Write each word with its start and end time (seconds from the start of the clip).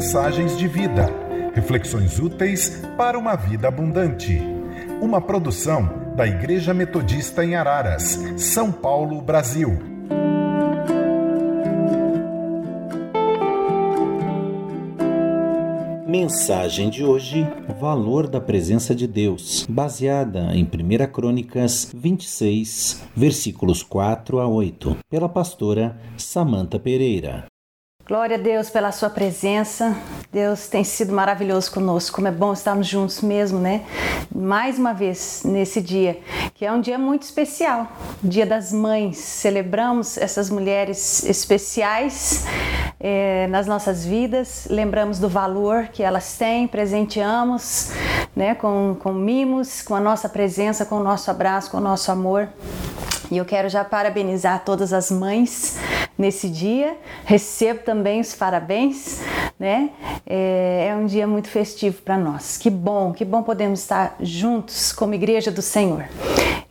mensagens 0.00 0.56
de 0.56 0.66
vida, 0.66 1.10
reflexões 1.54 2.18
úteis 2.18 2.82
para 2.96 3.18
uma 3.18 3.36
vida 3.36 3.68
abundante. 3.68 4.40
Uma 4.98 5.20
produção 5.20 6.14
da 6.16 6.26
Igreja 6.26 6.72
Metodista 6.72 7.44
em 7.44 7.54
Araras, 7.54 8.18
São 8.38 8.72
Paulo, 8.72 9.20
Brasil. 9.20 9.78
Mensagem 16.06 16.88
de 16.88 17.04
hoje: 17.04 17.46
Valor 17.78 18.26
da 18.26 18.40
presença 18.40 18.94
de 18.94 19.06
Deus, 19.06 19.66
baseada 19.68 20.54
em 20.54 20.64
1 20.64 21.12
Crônicas 21.12 21.92
26, 21.94 23.02
versículos 23.14 23.82
4 23.82 24.40
a 24.40 24.48
8, 24.48 24.96
pela 25.10 25.28
pastora 25.28 25.94
Samanta 26.16 26.78
Pereira. 26.78 27.49
Glória 28.10 28.36
a 28.36 28.40
Deus 28.40 28.68
pela 28.68 28.90
sua 28.90 29.08
presença. 29.08 29.96
Deus 30.32 30.66
tem 30.66 30.82
sido 30.82 31.12
maravilhoso 31.12 31.70
conosco. 31.70 32.16
Como 32.16 32.26
é 32.26 32.32
bom 32.32 32.52
estarmos 32.52 32.88
juntos 32.88 33.20
mesmo, 33.20 33.60
né? 33.60 33.84
Mais 34.34 34.80
uma 34.80 34.92
vez 34.92 35.42
nesse 35.44 35.80
dia, 35.80 36.18
que 36.54 36.66
é 36.66 36.72
um 36.72 36.80
dia 36.80 36.98
muito 36.98 37.22
especial, 37.22 37.86
Dia 38.20 38.44
das 38.44 38.72
Mães. 38.72 39.16
Celebramos 39.16 40.18
essas 40.18 40.50
mulheres 40.50 41.22
especiais 41.22 42.46
é, 43.00 43.46
nas 43.46 43.66
nossas 43.66 44.04
vidas, 44.04 44.66
lembramos 44.68 45.18
do 45.18 45.26
valor 45.26 45.88
que 45.88 46.02
elas 46.02 46.36
têm, 46.36 46.68
presenteamos, 46.68 47.92
né? 48.36 48.54
Com, 48.54 48.94
com 49.00 49.10
mimos, 49.12 49.80
com 49.80 49.94
a 49.94 50.00
nossa 50.00 50.28
presença, 50.28 50.84
com 50.84 50.96
o 50.96 51.02
nosso 51.02 51.30
abraço, 51.30 51.70
com 51.70 51.78
o 51.78 51.80
nosso 51.80 52.12
amor. 52.12 52.48
E 53.30 53.38
eu 53.38 53.44
quero 53.44 53.68
já 53.68 53.84
parabenizar 53.84 54.64
todas 54.64 54.92
as 54.92 55.10
mães 55.10 55.78
nesse 56.18 56.50
dia. 56.50 56.96
Recebo 57.24 57.80
também 57.84 58.20
os 58.20 58.34
parabéns, 58.34 59.20
né? 59.58 59.90
É, 60.26 60.88
é 60.90 60.94
um 60.94 61.06
dia 61.06 61.26
muito 61.26 61.48
festivo 61.48 62.02
para 62.02 62.18
nós. 62.18 62.58
Que 62.58 62.68
bom, 62.68 63.12
que 63.12 63.24
bom 63.24 63.42
podemos 63.42 63.80
estar 63.80 64.16
juntos 64.20 64.92
como 64.92 65.14
igreja 65.14 65.50
do 65.50 65.62
Senhor. 65.62 66.04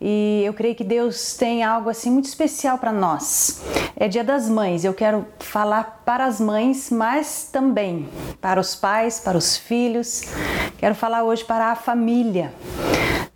E 0.01 0.43
eu 0.45 0.53
creio 0.53 0.75
que 0.75 0.83
Deus 0.83 1.35
tem 1.35 1.63
algo 1.63 1.89
assim 1.89 2.09
muito 2.09 2.25
especial 2.25 2.77
para 2.77 2.91
nós. 2.91 3.61
É 3.95 4.07
Dia 4.07 4.23
das 4.23 4.47
Mães. 4.47 4.85
Eu 4.85 4.93
quero 4.93 5.25
falar 5.39 6.01
para 6.05 6.25
as 6.25 6.39
mães, 6.39 6.89
mas 6.89 7.49
também 7.51 8.07
para 8.39 8.59
os 8.59 8.75
pais, 8.75 9.19
para 9.19 9.37
os 9.37 9.57
filhos. 9.57 10.23
Quero 10.77 10.95
falar 10.95 11.23
hoje 11.23 11.43
para 11.43 11.71
a 11.71 11.75
família. 11.75 12.53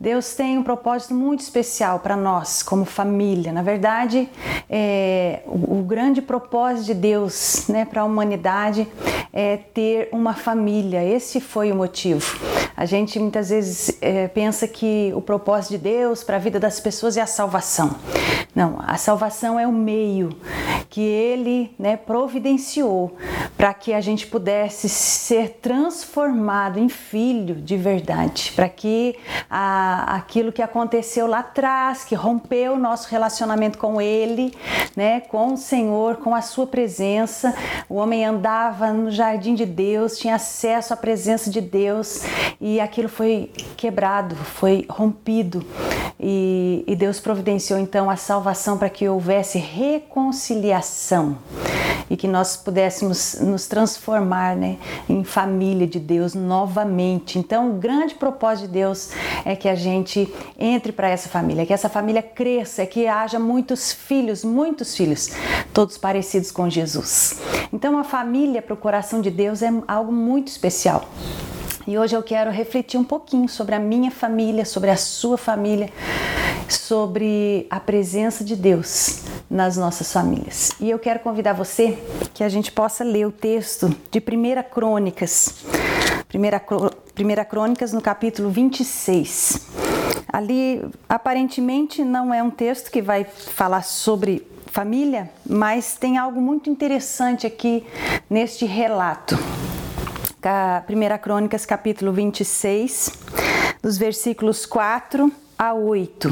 Deus 0.03 0.33
tem 0.33 0.57
um 0.57 0.63
propósito 0.63 1.13
muito 1.13 1.39
especial 1.39 1.99
para 1.99 2.17
nós, 2.17 2.61
como 2.61 2.83
família. 2.83 3.53
Na 3.53 3.61
verdade, 3.61 4.27
é, 4.69 5.39
o, 5.45 5.79
o, 5.79 5.83
grande 5.83 6.21
propósito 6.21 6.87
de 6.87 6.93
Deus 6.93 7.69
né, 7.69 7.85
para 7.85 8.01
a 8.01 8.03
humanidade 8.03 8.85
é 9.31 9.55
ter 9.55 10.09
uma 10.11 10.33
família. 10.33 11.01
Esse 11.01 11.39
foi 11.39 11.71
o 11.71 11.75
motivo. 11.75 12.37
A 12.75 12.85
gente 12.85 13.17
muitas 13.17 13.49
vezes 13.49 13.97
é, 14.01 14.27
pensa 14.27 14.67
que 14.67 15.13
o 15.15 15.21
propósito 15.21 15.71
de 15.71 15.77
Deus 15.77 16.21
para 16.21 16.35
a 16.35 16.39
vida 16.39 16.59
das 16.59 16.81
pessoas 16.81 17.15
é 17.15 17.21
a 17.21 17.25
salvação. 17.25 17.95
Não, 18.55 18.77
a 18.85 18.97
salvação 18.97 19.59
é 19.59 19.65
o 19.65 19.71
meio 19.71 20.29
que 20.87 21.01
Ele 21.01 21.73
né, 21.79 21.97
providenciou 21.97 23.17
para 23.57 23.73
que 23.73 23.91
a 23.93 23.99
gente 23.99 24.27
pudesse 24.27 24.87
ser 24.87 25.57
transformado 25.59 26.77
em 26.77 26.87
filho 26.87 27.55
de 27.55 27.75
verdade, 27.75 28.53
para 28.55 28.69
que 28.69 29.15
a, 29.49 30.17
aquilo 30.17 30.51
que 30.51 30.61
aconteceu 30.61 31.25
lá 31.25 31.39
atrás, 31.39 32.05
que 32.05 32.13
rompeu 32.13 32.73
o 32.73 32.79
nosso 32.79 33.09
relacionamento 33.09 33.79
com 33.79 33.99
Ele, 33.99 34.53
né, 34.95 35.21
com 35.21 35.53
o 35.53 35.57
Senhor, 35.57 36.17
com 36.17 36.35
a 36.35 36.41
Sua 36.43 36.67
presença, 36.67 37.55
o 37.89 37.95
homem 37.95 38.23
andava 38.23 38.93
no 38.93 39.09
jardim 39.09 39.55
de 39.55 39.65
Deus, 39.65 40.15
tinha 40.19 40.35
acesso 40.35 40.93
à 40.93 40.97
presença 40.97 41.49
de 41.49 41.59
Deus 41.59 42.21
e 42.61 42.80
aquilo 42.80 43.09
foi 43.09 43.52
quebrado, 43.75 44.36
foi 44.36 44.86
rompido. 44.87 45.65
E, 46.19 46.83
e 46.87 46.95
Deus 46.95 47.19
providenciou 47.19 47.80
então 47.80 48.09
a 48.09 48.15
salvação 48.15 48.42
para 48.77 48.89
que 48.89 49.08
houvesse 49.08 49.58
reconciliação 49.58 51.37
e 52.09 52.17
que 52.17 52.27
nós 52.27 52.55
pudéssemos 52.55 53.37
nos 53.39 53.65
transformar 53.67 54.55
né, 54.55 54.77
em 55.09 55.23
família 55.23 55.87
de 55.87 55.99
Deus 55.99 56.33
novamente. 56.36 57.39
Então, 57.39 57.71
o 57.71 57.73
grande 57.73 58.15
propósito 58.15 58.67
de 58.67 58.73
Deus 58.73 59.11
é 59.45 59.55
que 59.55 59.67
a 59.67 59.76
gente 59.76 60.31
entre 60.59 60.92
para 60.92 61.09
essa 61.09 61.30
família, 61.30 61.65
que 61.65 61.73
essa 61.73 61.89
família 61.89 62.21
cresça, 62.21 62.86
que 62.86 63.08
haja 63.08 63.39
muitos 63.39 63.92
filhos, 63.92 64.43
muitos 64.43 64.95
filhos, 64.95 65.31
todos 65.73 65.98
parecidos 65.98 66.52
com 66.52 66.70
Jesus. 66.70 67.39
Então, 67.71 67.98
a 67.98 68.04
família 68.04 68.61
para 68.61 68.73
o 68.73 68.77
coração 68.77 69.21
de 69.21 69.31
Deus 69.31 69.61
é 69.61 69.71
algo 69.87 70.11
muito 70.11 70.49
especial. 70.49 71.05
E 71.86 71.98
hoje 71.98 72.15
eu 72.15 72.23
quero 72.23 72.49
refletir 72.49 72.98
um 72.98 73.04
pouquinho 73.04 73.49
sobre 73.49 73.75
a 73.75 73.80
minha 73.80 74.10
família, 74.10 74.64
sobre 74.64 74.89
a 74.89 74.95
sua 74.95 75.37
família, 75.37 75.89
sobre 76.69 77.67
a 77.69 77.79
presença 77.79 78.43
de 78.43 78.55
Deus 78.55 79.23
nas 79.49 79.77
nossas 79.77 80.11
famílias. 80.11 80.71
E 80.79 80.89
eu 80.89 80.97
quero 80.97 81.19
convidar 81.19 81.53
você 81.53 81.97
que 82.33 82.43
a 82.43 82.49
gente 82.49 82.71
possa 82.71 83.03
ler 83.03 83.27
o 83.27 83.31
texto 83.31 83.95
de 84.09 84.19
1 84.19 84.71
Crônicas, 84.71 85.63
1 86.33 87.49
Crônicas 87.49 87.93
no 87.93 88.01
capítulo 88.01 88.49
26. 88.49 89.67
Ali, 90.27 90.83
aparentemente, 91.07 92.03
não 92.03 92.33
é 92.33 92.41
um 92.41 92.49
texto 92.49 92.89
que 92.89 93.01
vai 93.01 93.23
falar 93.23 93.83
sobre 93.83 94.47
família, 94.65 95.30
mas 95.45 95.95
tem 95.95 96.17
algo 96.17 96.41
muito 96.41 96.69
interessante 96.69 97.45
aqui 97.45 97.85
neste 98.27 98.65
relato. 98.65 99.37
1 100.89 101.17
Crônicas, 101.21 101.65
capítulo 101.65 102.11
26, 102.11 103.11
dos 103.81 103.97
versículos 103.97 104.65
4 104.65 105.31
a 105.58 105.73
8. 105.73 106.30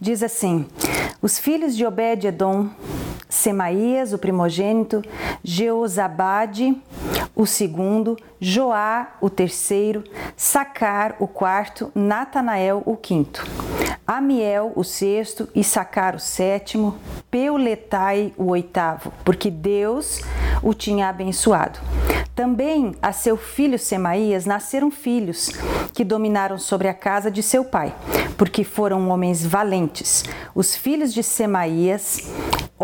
Diz 0.00 0.22
assim: 0.22 0.66
Os 1.20 1.38
filhos 1.38 1.76
de 1.76 1.84
Obed-Edom, 1.84 2.68
Semaías, 3.28 4.12
o 4.12 4.18
primogênito, 4.18 5.02
Jeozabade, 5.42 6.76
o 7.34 7.46
segundo, 7.46 8.16
Joá, 8.40 9.16
o 9.20 9.28
terceiro, 9.28 10.04
Sacar, 10.36 11.16
o 11.18 11.26
quarto, 11.26 11.90
Natanael, 11.94 12.82
o 12.86 12.96
quinto. 12.96 13.44
Amiel, 14.06 14.72
o 14.76 14.84
sexto, 14.84 15.48
e 15.54 15.64
Sacar, 15.64 16.14
o 16.14 16.20
sétimo, 16.20 16.96
Peuletai, 17.30 18.32
o 18.36 18.50
oitavo, 18.50 19.12
porque 19.24 19.50
Deus 19.50 20.20
o 20.62 20.74
tinha 20.74 21.08
abençoado. 21.08 21.78
Também 22.34 22.96
a 23.00 23.12
seu 23.12 23.36
filho 23.36 23.78
Semaías 23.78 24.44
nasceram 24.44 24.90
filhos 24.90 25.50
que 25.92 26.04
dominaram 26.04 26.58
sobre 26.58 26.88
a 26.88 26.94
casa 26.94 27.30
de 27.30 27.42
seu 27.42 27.64
pai, 27.64 27.94
porque 28.36 28.64
foram 28.64 29.08
homens 29.08 29.46
valentes. 29.46 30.24
Os 30.54 30.74
filhos 30.74 31.14
de 31.14 31.22
Semaías, 31.22 32.28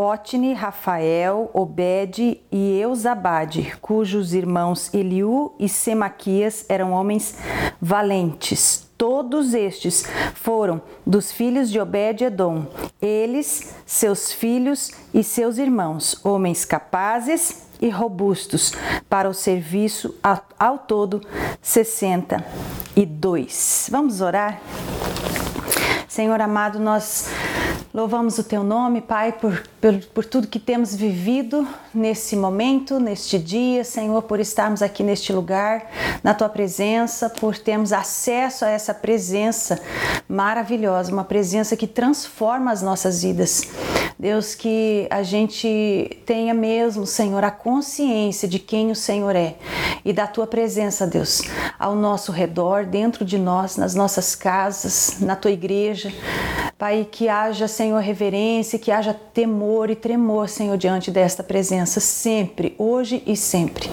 Otni, 0.00 0.54
Rafael, 0.54 1.50
Obed 1.52 2.40
e 2.50 2.80
Eusabade, 2.80 3.76
cujos 3.82 4.32
irmãos 4.32 4.88
Eliú 4.94 5.52
e 5.58 5.68
Semaquias 5.68 6.64
eram 6.70 6.92
homens 6.92 7.36
valentes. 7.78 8.88
Todos 8.96 9.52
estes 9.52 10.06
foram 10.36 10.80
dos 11.06 11.30
filhos 11.30 11.70
de 11.70 11.78
Obed-Edom, 11.78 12.64
eles, 13.00 13.74
seus 13.84 14.32
filhos 14.32 14.90
e 15.12 15.22
seus 15.22 15.58
irmãos, 15.58 16.18
homens 16.24 16.64
capazes 16.64 17.66
e 17.78 17.90
robustos 17.90 18.72
para 19.06 19.28
o 19.28 19.34
serviço 19.34 20.14
ao 20.58 20.78
todo 20.78 21.20
62. 21.60 23.88
Vamos 23.90 24.22
orar? 24.22 24.62
Senhor 26.08 26.40
amado, 26.40 26.80
nós 26.80 27.28
Louvamos 27.92 28.38
o 28.38 28.44
teu 28.44 28.62
nome, 28.62 29.00
Pai, 29.00 29.32
por, 29.32 29.64
por, 29.80 29.96
por, 30.14 30.24
tudo 30.24 30.46
que 30.46 30.60
temos 30.60 30.94
vivido 30.94 31.66
nesse 31.92 32.36
momento, 32.36 33.00
neste 33.00 33.36
dia, 33.36 33.82
Senhor, 33.82 34.22
por 34.22 34.38
estarmos 34.38 34.80
aqui 34.80 35.02
neste 35.02 35.32
lugar, 35.32 35.90
na 36.22 36.32
tua 36.32 36.48
presença, 36.48 37.28
por 37.28 37.58
termos 37.58 37.92
acesso 37.92 38.64
a 38.64 38.68
essa 38.68 38.94
presença 38.94 39.76
maravilhosa, 40.28 41.12
uma 41.12 41.24
presença 41.24 41.76
que 41.76 41.88
transforma 41.88 42.70
as 42.70 42.80
nossas 42.80 43.24
vidas. 43.24 43.68
Deus, 44.16 44.54
que 44.54 45.08
a 45.10 45.24
gente 45.24 46.22
tenha 46.24 46.54
mesmo, 46.54 47.04
Senhor, 47.04 47.42
a 47.42 47.50
consciência 47.50 48.46
de 48.46 48.60
quem 48.60 48.92
o 48.92 48.94
Senhor 48.94 49.34
é 49.34 49.56
e 50.04 50.12
da 50.12 50.28
tua 50.28 50.46
presença, 50.46 51.08
Deus, 51.08 51.42
ao 51.76 51.96
nosso 51.96 52.30
redor, 52.30 52.86
dentro 52.86 53.24
de 53.24 53.36
nós, 53.36 53.76
nas 53.76 53.96
nossas 53.96 54.36
casas, 54.36 55.16
na 55.18 55.34
tua 55.34 55.50
igreja. 55.50 56.12
Pai, 56.80 57.06
que 57.12 57.28
haja, 57.28 57.68
Senhor, 57.68 57.98
reverência, 58.00 58.78
que 58.78 58.90
haja 58.90 59.12
temor 59.12 59.90
e 59.90 59.94
tremor, 59.94 60.48
Senhor, 60.48 60.78
diante 60.78 61.10
desta 61.10 61.42
presença, 61.42 62.00
sempre, 62.00 62.74
hoje 62.78 63.22
e 63.26 63.36
sempre. 63.36 63.90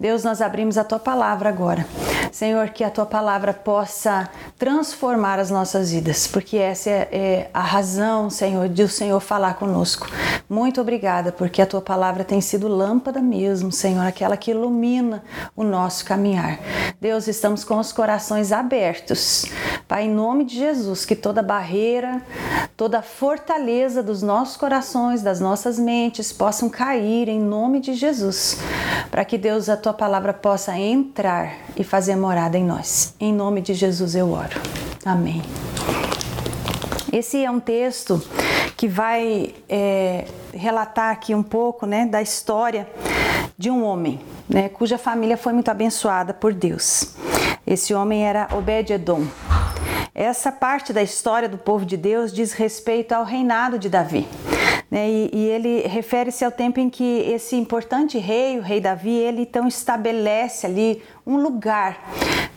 Deus, 0.00 0.24
nós 0.24 0.40
abrimos 0.40 0.78
a 0.78 0.82
tua 0.82 0.98
palavra 0.98 1.50
agora, 1.50 1.86
Senhor, 2.32 2.70
que 2.70 2.82
a 2.82 2.88
tua 2.88 3.04
palavra 3.04 3.52
possa 3.52 4.28
transformar 4.58 5.38
as 5.38 5.50
nossas 5.50 5.92
vidas, 5.92 6.26
porque 6.26 6.56
essa 6.56 6.88
é, 6.88 7.08
é 7.12 7.50
a 7.52 7.60
razão, 7.60 8.30
Senhor, 8.30 8.70
de 8.70 8.82
o 8.82 8.88
Senhor 8.88 9.20
falar 9.20 9.54
conosco. 9.54 10.08
Muito 10.48 10.80
obrigada, 10.80 11.30
porque 11.30 11.60
a 11.60 11.66
tua 11.66 11.82
palavra 11.82 12.24
tem 12.24 12.40
sido 12.40 12.68
lâmpada 12.68 13.20
mesmo, 13.20 13.70
Senhor, 13.70 14.06
aquela 14.06 14.36
que 14.36 14.50
ilumina 14.50 15.22
o 15.54 15.62
nosso 15.62 16.06
caminhar. 16.06 16.58
Deus, 16.98 17.28
estamos 17.28 17.64
com 17.64 17.78
os 17.78 17.92
corações 17.92 18.50
abertos. 18.50 19.44
Pai, 19.86 20.04
em 20.04 20.10
nome 20.10 20.44
de 20.44 20.56
Jesus, 20.56 21.04
que 21.04 21.14
toda 21.14 21.42
barreira, 21.42 22.22
toda 22.78 23.02
fortaleza 23.02 24.02
dos 24.02 24.22
nossos 24.22 24.56
corações, 24.56 25.20
das 25.20 25.38
nossas 25.38 25.78
mentes 25.78 26.32
possam 26.32 26.70
cair 26.70 27.28
em 27.28 27.38
nome 27.38 27.78
de 27.78 27.92
Jesus, 27.92 28.56
para 29.10 29.22
que 29.22 29.36
Deus, 29.36 29.68
a 29.68 29.76
tua 29.76 29.92
palavra 29.92 30.32
possa 30.32 30.78
entrar 30.78 31.56
e 31.76 31.84
fazer 31.84 32.16
morada 32.22 32.56
em 32.56 32.64
nós. 32.64 33.14
Em 33.18 33.32
nome 33.32 33.60
de 33.60 33.74
Jesus 33.74 34.14
eu 34.14 34.30
oro. 34.30 34.60
Amém. 35.04 35.42
Esse 37.12 37.44
é 37.44 37.50
um 37.50 37.58
texto 37.58 38.22
que 38.76 38.86
vai 38.86 39.52
é, 39.68 40.24
relatar 40.54 41.10
aqui 41.10 41.34
um 41.34 41.42
pouco 41.42 41.84
né, 41.84 42.06
da 42.06 42.22
história 42.22 42.88
de 43.58 43.68
um 43.70 43.84
homem 43.84 44.20
né, 44.48 44.68
cuja 44.68 44.96
família 44.96 45.36
foi 45.36 45.52
muito 45.52 45.70
abençoada 45.70 46.32
por 46.32 46.54
Deus. 46.54 47.14
Esse 47.66 47.92
homem 47.92 48.24
era 48.24 48.48
Obed-Edom. 48.52 49.26
Essa 50.14 50.52
parte 50.52 50.92
da 50.92 51.02
história 51.02 51.48
do 51.48 51.58
povo 51.58 51.84
de 51.84 51.96
Deus 51.96 52.32
diz 52.32 52.52
respeito 52.52 53.12
ao 53.12 53.24
reinado 53.24 53.78
de 53.78 53.88
Davi. 53.88 54.28
Né? 54.92 55.10
E, 55.10 55.30
e, 55.32 55.48
ele 55.48 55.88
refere-se 55.88 56.44
ao 56.44 56.52
tempo 56.52 56.78
em 56.78 56.90
que 56.90 57.20
esse 57.20 57.56
importante 57.56 58.18
rei, 58.18 58.58
o 58.58 58.60
rei 58.60 58.78
Davi, 58.78 59.08
ele 59.08 59.40
então 59.40 59.66
estabelece 59.66 60.66
ali 60.66 61.02
um 61.26 61.38
lugar 61.38 61.98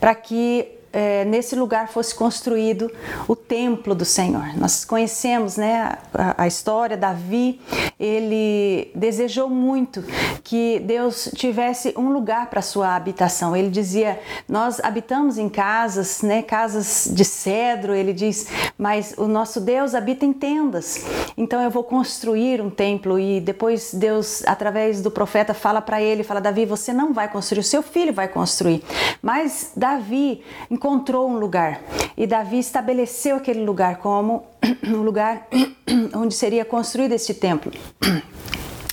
para 0.01 0.13
que 0.13 0.67
é, 0.95 1.25
nesse 1.25 1.57
lugar 1.57 1.89
fosse 1.89 2.15
construído 2.15 2.89
o 3.27 3.35
templo 3.35 3.93
do 3.93 4.05
Senhor. 4.05 4.57
Nós 4.57 4.85
conhecemos 4.85 5.57
né, 5.57 5.97
a, 6.13 6.43
a 6.43 6.47
história, 6.47 6.95
Davi, 6.95 7.59
ele 7.99 8.91
desejou 8.95 9.49
muito 9.49 10.01
que 10.41 10.79
Deus 10.79 11.29
tivesse 11.35 11.93
um 11.97 12.13
lugar 12.13 12.49
para 12.49 12.61
sua 12.61 12.95
habitação. 12.95 13.53
Ele 13.53 13.69
dizia: 13.69 14.21
Nós 14.47 14.79
habitamos 14.79 15.37
em 15.37 15.49
casas, 15.49 16.21
né, 16.21 16.41
casas 16.41 17.09
de 17.11 17.25
cedro, 17.25 17.93
ele 17.93 18.13
diz, 18.13 18.47
mas 18.77 19.15
o 19.17 19.27
nosso 19.27 19.59
Deus 19.59 19.93
habita 19.93 20.25
em 20.25 20.31
tendas. 20.31 21.05
Então 21.35 21.61
eu 21.61 21.69
vou 21.69 21.83
construir 21.83 22.61
um 22.61 22.69
templo. 22.69 23.19
E 23.19 23.41
depois 23.41 23.93
Deus, 23.93 24.43
através 24.45 25.01
do 25.01 25.11
profeta, 25.11 25.53
fala 25.53 25.81
para 25.81 26.01
ele: 26.01 26.23
fala, 26.23 26.39
Davi, 26.39 26.65
você 26.65 26.93
não 26.93 27.11
vai 27.11 27.29
construir, 27.29 27.59
o 27.59 27.63
seu 27.63 27.83
filho 27.83 28.13
vai 28.13 28.29
construir. 28.29 28.81
Mas 29.21 29.71
Davi, 29.75 30.41
encontrou 30.85 31.27
um 31.27 31.39
lugar 31.39 31.81
e 32.15 32.27
Davi 32.27 32.59
estabeleceu 32.59 33.37
aquele 33.37 33.65
lugar 33.65 33.97
como 33.97 34.45
um 34.85 35.01
lugar 35.01 35.47
onde 36.13 36.35
seria 36.35 36.63
construído 36.63 37.13
este 37.13 37.33
templo. 37.33 37.71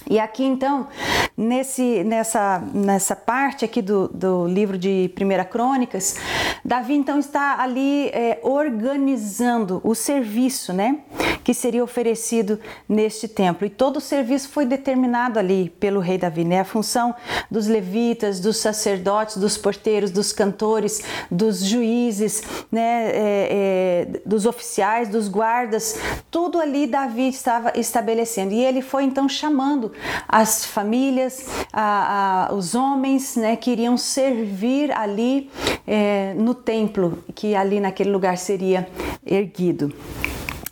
E 0.08 0.18
aqui 0.18 0.42
então, 0.42 0.88
nesse, 1.36 2.04
nessa, 2.04 2.58
nessa 2.74 3.16
parte 3.16 3.64
aqui 3.64 3.80
do, 3.80 4.08
do 4.08 4.46
livro 4.46 4.76
de 4.76 5.10
Primeira 5.14 5.44
Crônicas, 5.44 6.16
Davi 6.64 6.94
então 6.94 7.18
está 7.18 7.60
ali 7.60 8.08
é, 8.08 8.38
organizando 8.42 9.80
o 9.82 9.94
serviço, 9.94 10.72
né? 10.72 10.98
Que 11.42 11.52
seria 11.52 11.82
oferecido 11.82 12.60
neste 12.88 13.26
templo. 13.26 13.66
E 13.66 13.70
todo 13.70 13.96
o 13.96 14.00
serviço 14.00 14.48
foi 14.48 14.64
determinado 14.64 15.38
ali 15.38 15.70
pelo 15.80 16.00
rei 16.00 16.18
Davi, 16.18 16.44
né? 16.44 16.60
A 16.60 16.64
função 16.64 17.14
dos 17.50 17.66
levitas, 17.66 18.38
dos 18.38 18.58
sacerdotes, 18.58 19.36
dos 19.36 19.56
porteiros, 19.58 20.10
dos 20.10 20.32
cantores, 20.32 21.02
dos 21.30 21.64
juízes, 21.64 22.42
né? 22.70 23.10
É, 23.12 23.48
é, 23.50 24.20
dos 24.24 24.46
oficiais, 24.46 25.08
dos 25.08 25.28
guardas, 25.28 25.98
tudo 26.30 26.60
ali 26.60 26.86
Davi 26.86 27.28
estava 27.28 27.72
estabelecendo. 27.74 28.52
E 28.52 28.62
ele 28.62 28.82
foi 28.82 29.04
então 29.04 29.28
chamando 29.28 29.92
as 30.28 30.64
famílias, 30.64 31.21
a, 31.72 32.48
a, 32.50 32.54
os 32.54 32.74
homens 32.74 33.36
né, 33.36 33.56
que 33.56 33.70
iriam 33.70 33.96
servir 33.96 34.92
ali 34.92 35.50
é, 35.86 36.34
no 36.34 36.54
templo, 36.54 37.22
que 37.34 37.54
ali 37.54 37.80
naquele 37.80 38.10
lugar 38.10 38.38
seria 38.38 38.88
erguido. 39.24 39.92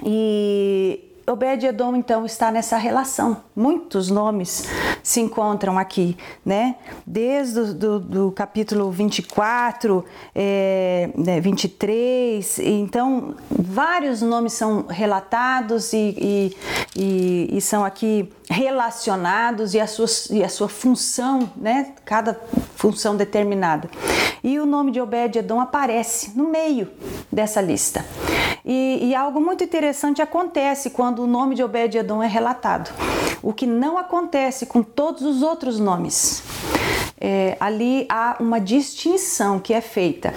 E 0.05 1.10
Obed-Edom 1.27 1.97
então 1.97 2.25
está 2.27 2.51
nessa 2.51 2.77
relação. 2.77 3.39
Muitos 3.55 4.11
nomes 4.11 4.69
se 5.03 5.21
encontram 5.21 5.79
aqui, 5.79 6.17
né? 6.45 6.77
Desde 7.07 7.61
o 7.61 7.75
do, 7.75 8.01
do 8.01 8.33
capítulo 8.33 8.91
24, 8.91 10.05
é, 10.35 11.11
23, 11.41 12.59
então 12.61 13.35
vários 13.51 14.23
nomes 14.23 14.53
são 14.53 14.87
relatados 14.89 15.93
e, 15.93 16.15
e, 16.19 16.57
e, 16.97 17.57
e 17.57 17.61
são 17.61 17.85
aqui 17.85 18.31
relacionados 18.49 19.75
e 19.75 19.81
a, 19.81 19.87
sua, 19.87 20.07
e 20.31 20.43
a 20.43 20.49
sua 20.49 20.69
função, 20.69 21.51
né? 21.57 21.93
Cada 22.05 22.39
função 22.75 23.17
determinada. 23.17 23.89
E 24.43 24.59
o 24.59 24.67
nome 24.67 24.91
de 24.91 25.01
Obed-Edom 25.01 25.61
aparece 25.61 26.37
no 26.37 26.49
meio 26.49 26.89
dessa 27.31 27.61
lista. 27.61 28.05
E, 28.65 29.09
e, 29.09 29.15
algo 29.15 29.41
muito 29.41 29.65
interessante 29.65 30.21
acontece 30.21 30.91
quando 30.91 31.23
o 31.23 31.27
nome 31.27 31.55
de 31.55 31.63
Obed-Edom 31.63 32.23
é 32.23 32.27
relatado. 32.27 32.91
O 33.43 33.53
que 33.53 33.67
não 33.67 33.97
acontece 33.97 34.67
com 34.67 34.83
todos 34.83 35.23
os 35.23 35.43
outros 35.43 35.81
nomes. 35.81 36.43
É, 37.19 37.57
ali 37.61 38.07
há 38.09 38.37
uma 38.41 38.61
distinção 38.61 39.59
que 39.59 39.73
é 39.73 39.81
feita 39.81 40.35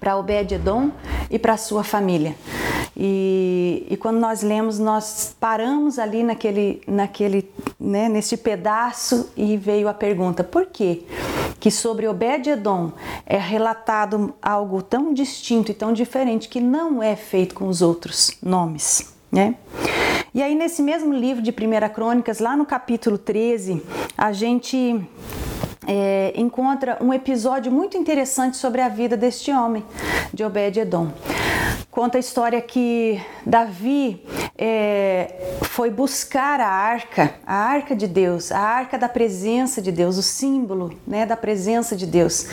para 0.00 0.16
Obed-Edom 0.16 0.90
e 1.30 1.38
para 1.38 1.56
sua 1.56 1.84
família. 1.84 2.34
E, 2.96 3.86
e, 3.88 3.96
quando 3.96 4.18
nós 4.18 4.42
lemos, 4.42 4.78
nós 4.78 5.36
paramos 5.38 5.98
ali 5.98 6.24
naquele, 6.24 6.82
naquele, 6.86 7.48
né, 7.78 8.08
nesse 8.08 8.36
pedaço 8.36 9.30
e 9.36 9.56
veio 9.56 9.88
a 9.88 9.94
pergunta: 9.94 10.42
por 10.42 10.66
quê? 10.66 11.04
Que 11.60 11.70
sobre 11.70 12.06
Obed-Edom 12.06 12.92
é 13.26 13.36
relatado 13.36 14.34
algo 14.40 14.82
tão 14.82 15.12
distinto 15.12 15.70
e 15.70 15.74
tão 15.74 15.92
diferente 15.92 16.48
que 16.48 16.60
não 16.60 17.02
é 17.02 17.16
feito 17.16 17.54
com 17.54 17.66
os 17.68 17.82
outros 17.82 18.38
nomes, 18.42 19.14
né? 19.30 19.56
E 20.34 20.42
aí, 20.42 20.54
nesse 20.54 20.82
mesmo 20.82 21.12
livro 21.12 21.42
de 21.42 21.50
Primeira 21.50 21.88
Crônicas, 21.88 22.38
lá 22.38 22.56
no 22.56 22.66
capítulo 22.66 23.18
13, 23.18 23.82
a 24.16 24.30
gente 24.30 25.00
é, 25.86 26.32
encontra 26.36 26.98
um 27.00 27.12
episódio 27.14 27.72
muito 27.72 27.96
interessante 27.96 28.56
sobre 28.56 28.82
a 28.82 28.88
vida 28.88 29.16
deste 29.16 29.50
homem, 29.50 29.82
de 30.32 30.44
Obed-Edom. 30.44 31.08
Conta 31.90 32.18
a 32.18 32.20
história 32.20 32.60
que 32.60 33.20
Davi 33.44 34.22
é, 34.60 35.56
foi 35.62 35.88
buscar 35.88 36.60
a 36.60 36.66
arca, 36.66 37.34
a 37.46 37.54
arca 37.54 37.94
de 37.94 38.08
Deus, 38.08 38.50
a 38.50 38.58
arca 38.58 38.98
da 38.98 39.08
presença 39.08 39.80
de 39.80 39.92
Deus, 39.92 40.18
o 40.18 40.22
símbolo 40.22 40.98
né, 41.06 41.24
da 41.24 41.36
presença 41.36 41.94
de 41.94 42.04
Deus. 42.04 42.48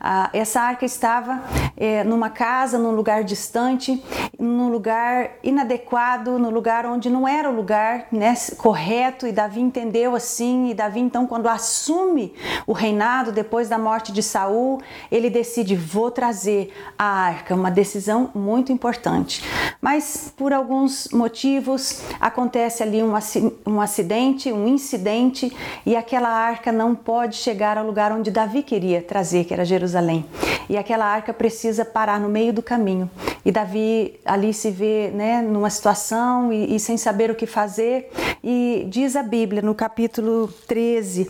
Ah, 0.00 0.28
essa 0.32 0.60
arca 0.60 0.84
estava 0.84 1.44
é, 1.76 2.02
numa 2.02 2.28
casa, 2.28 2.76
num 2.76 2.90
lugar 2.90 3.22
distante, 3.22 4.02
num 4.36 4.68
lugar 4.68 5.30
inadequado, 5.44 6.40
no 6.40 6.50
lugar 6.50 6.84
onde 6.86 7.08
não 7.08 7.28
era 7.28 7.48
o 7.48 7.54
lugar 7.54 8.08
né, 8.10 8.34
correto, 8.58 9.24
e 9.24 9.30
Davi 9.30 9.60
entendeu 9.60 10.16
assim, 10.16 10.70
e 10.70 10.74
Davi 10.74 10.98
então 10.98 11.24
quando 11.24 11.48
assume 11.48 12.34
o 12.66 12.72
reinado 12.72 13.30
depois 13.30 13.68
da 13.68 13.78
morte 13.78 14.10
de 14.10 14.24
Saul, 14.24 14.82
ele 15.08 15.30
decide, 15.30 15.76
vou 15.76 16.10
trazer 16.10 16.72
a 16.98 17.04
arca, 17.04 17.54
uma 17.54 17.70
decisão 17.70 18.30
muito 18.34 18.72
importante. 18.72 19.44
Mas 19.80 20.32
por 20.36 20.52
alguns 20.52 21.08
motivos 21.12 21.43
acontece 22.20 22.82
ali 22.82 23.02
um, 23.02 23.12
um 23.66 23.80
acidente, 23.80 24.52
um 24.52 24.66
incidente, 24.66 25.54
e 25.84 25.96
aquela 25.96 26.28
arca 26.28 26.72
não 26.72 26.94
pode 26.94 27.36
chegar 27.36 27.78
ao 27.78 27.86
lugar 27.86 28.12
onde 28.12 28.30
Davi 28.30 28.62
queria 28.62 29.02
trazer, 29.02 29.44
que 29.44 29.52
era 29.52 29.64
Jerusalém. 29.64 30.24
E 30.68 30.76
aquela 30.76 31.04
arca 31.04 31.32
precisa 31.32 31.84
parar 31.84 32.18
no 32.18 32.28
meio 32.28 32.52
do 32.52 32.62
caminho. 32.62 33.10
E 33.44 33.52
Davi 33.52 34.18
ali 34.24 34.54
se 34.54 34.70
vê 34.70 35.10
né, 35.12 35.42
numa 35.42 35.68
situação 35.68 36.52
e, 36.52 36.74
e 36.74 36.80
sem 36.80 36.96
saber 36.96 37.30
o 37.30 37.34
que 37.34 37.46
fazer. 37.46 38.10
E 38.42 38.86
diz 38.88 39.16
a 39.16 39.22
Bíblia 39.22 39.60
no 39.60 39.74
capítulo 39.74 40.48
13 40.66 41.28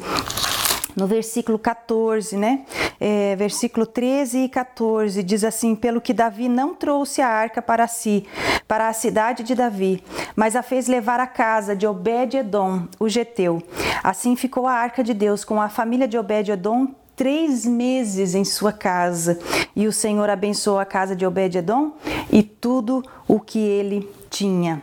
no 0.97 1.07
versículo 1.07 1.59
14, 1.59 2.37
né? 2.37 2.65
É, 3.01 3.35
versículo 3.37 3.87
13 3.87 4.45
e 4.45 4.49
14 4.49 5.23
diz 5.23 5.45
assim: 5.45 5.75
Pelo 5.75 6.01
que 6.01 6.13
Davi 6.13 6.49
não 6.49 6.75
trouxe 6.75 7.21
a 7.21 7.29
arca 7.29 7.61
para 7.61 7.87
si, 7.87 8.27
para 8.67 8.89
a 8.89 8.93
cidade 8.93 9.43
de 9.43 9.55
Davi, 9.55 10.03
mas 10.37 10.57
a 10.57 10.63
fez 10.63 10.87
levar 10.87 11.21
à 11.21 11.27
casa 11.27 11.75
de 11.75 11.87
Obed-Edom, 11.87 12.87
o 12.99 13.09
geteu. 13.09 13.63
Assim 14.03 14.37
ficou 14.37 14.67
a 14.67 14.73
arca 14.73 15.03
de 15.03 15.15
Deus 15.15 15.45
com 15.45 15.61
a 15.61 15.69
família 15.69 16.07
de 16.07 16.19
Obed-Edom 16.19 16.89
três 17.17 17.65
meses 17.65 18.35
em 18.35 18.45
sua 18.45 18.73
casa. 18.73 19.39
E 19.75 19.87
o 19.87 19.93
Senhor 19.93 20.29
abençoou 20.29 20.79
a 20.79 20.85
casa 20.85 21.15
de 21.15 21.25
Obed-Edom 21.25 21.93
e 22.31 22.43
tudo 22.43 23.03
o 23.29 23.39
que 23.39 23.59
ele 23.59 24.11
tinha 24.31 24.83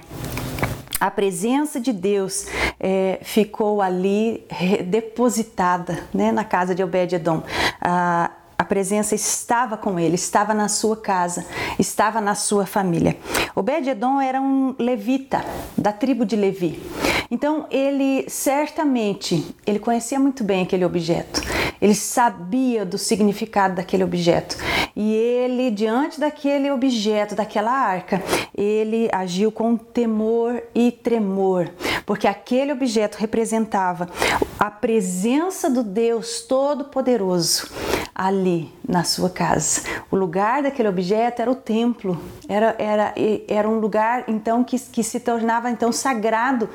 a 1.02 1.10
presença 1.10 1.80
de 1.80 1.92
Deus 1.92 2.46
é, 2.80 3.18
ficou 3.24 3.82
ali 3.82 4.46
depositada 4.86 6.04
né, 6.14 6.32
na 6.32 6.44
casa 6.44 6.76
de 6.76 6.84
Obed-Edom. 6.84 7.42
A, 7.82 8.30
presença 8.72 9.14
estava 9.16 9.76
com 9.76 10.00
ele, 10.00 10.16
estava 10.16 10.54
na 10.54 10.70
sua 10.70 10.96
casa, 10.96 11.46
estava 11.78 12.22
na 12.22 12.36
sua 12.36 12.66
família. 12.66 13.18
Obed-edom 13.54 14.22
era 14.22 14.40
um 14.40 14.74
levita 14.80 15.44
da 15.78 15.92
tribo 15.92 16.26
de 16.26 16.38
Levi. 16.38 16.82
Então 17.30 17.66
ele 17.70 18.24
certamente 18.30 19.54
ele 19.68 19.78
conhecia 19.78 20.18
muito 20.18 20.42
bem 20.42 20.64
aquele 20.64 20.86
objeto. 20.86 21.42
Ele 21.82 21.94
sabia 21.94 22.86
do 22.86 22.98
significado 22.98 23.76
daquele 23.76 24.06
objeto. 24.06 24.56
E 24.96 25.14
ele, 25.14 25.72
diante 25.72 26.20
daquele 26.20 26.70
objeto, 26.70 27.36
daquela 27.36 27.72
arca, 27.72 28.22
ele 28.56 29.10
agiu 29.12 29.52
com 29.52 29.78
temor 29.78 30.62
e 30.76 30.92
tremor, 30.92 31.70
porque 32.06 32.28
aquele 32.28 32.72
objeto 32.72 33.18
representava 33.18 34.10
a 34.60 34.70
presença 34.70 35.70
do 35.70 35.84
Deus 35.84 36.42
Todo-Poderoso 36.42 37.70
ali 38.14 38.72
na 38.88 39.04
sua 39.04 39.30
casa. 39.30 39.82
O 40.12 40.16
lugar 40.16 40.62
daquele 40.62 40.90
objeto 40.90 41.42
era 41.42 41.50
o 41.50 41.56
templo, 41.56 42.22
era, 42.48 42.76
era, 42.78 43.14
era 43.48 43.68
um 43.68 43.80
lugar 43.80 44.26
então 44.28 44.64
que, 44.64 44.78
que 44.78 45.04
se 45.04 45.20
tornava 45.20 45.72
então 45.72 45.92
sagrado 45.92 46.70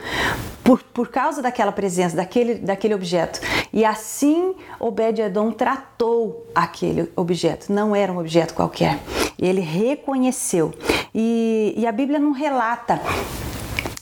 por, 0.64 0.82
por 0.82 1.08
causa 1.08 1.40
daquela 1.40 1.70
presença, 1.70 2.16
daquele, 2.16 2.56
daquele 2.56 2.94
objeto. 2.94 3.40
E 3.72 3.84
assim 3.84 4.56
Obed-Edom 4.80 5.52
tratou 5.52 6.46
aquele 6.54 7.12
objeto, 7.14 7.72
não 7.72 7.94
era 7.94 8.05
um 8.12 8.18
objeto 8.18 8.54
qualquer. 8.54 8.98
Ele 9.38 9.60
reconheceu. 9.60 10.72
E, 11.14 11.74
e 11.76 11.86
a 11.86 11.92
Bíblia 11.92 12.18
não 12.18 12.32
relata 12.32 13.00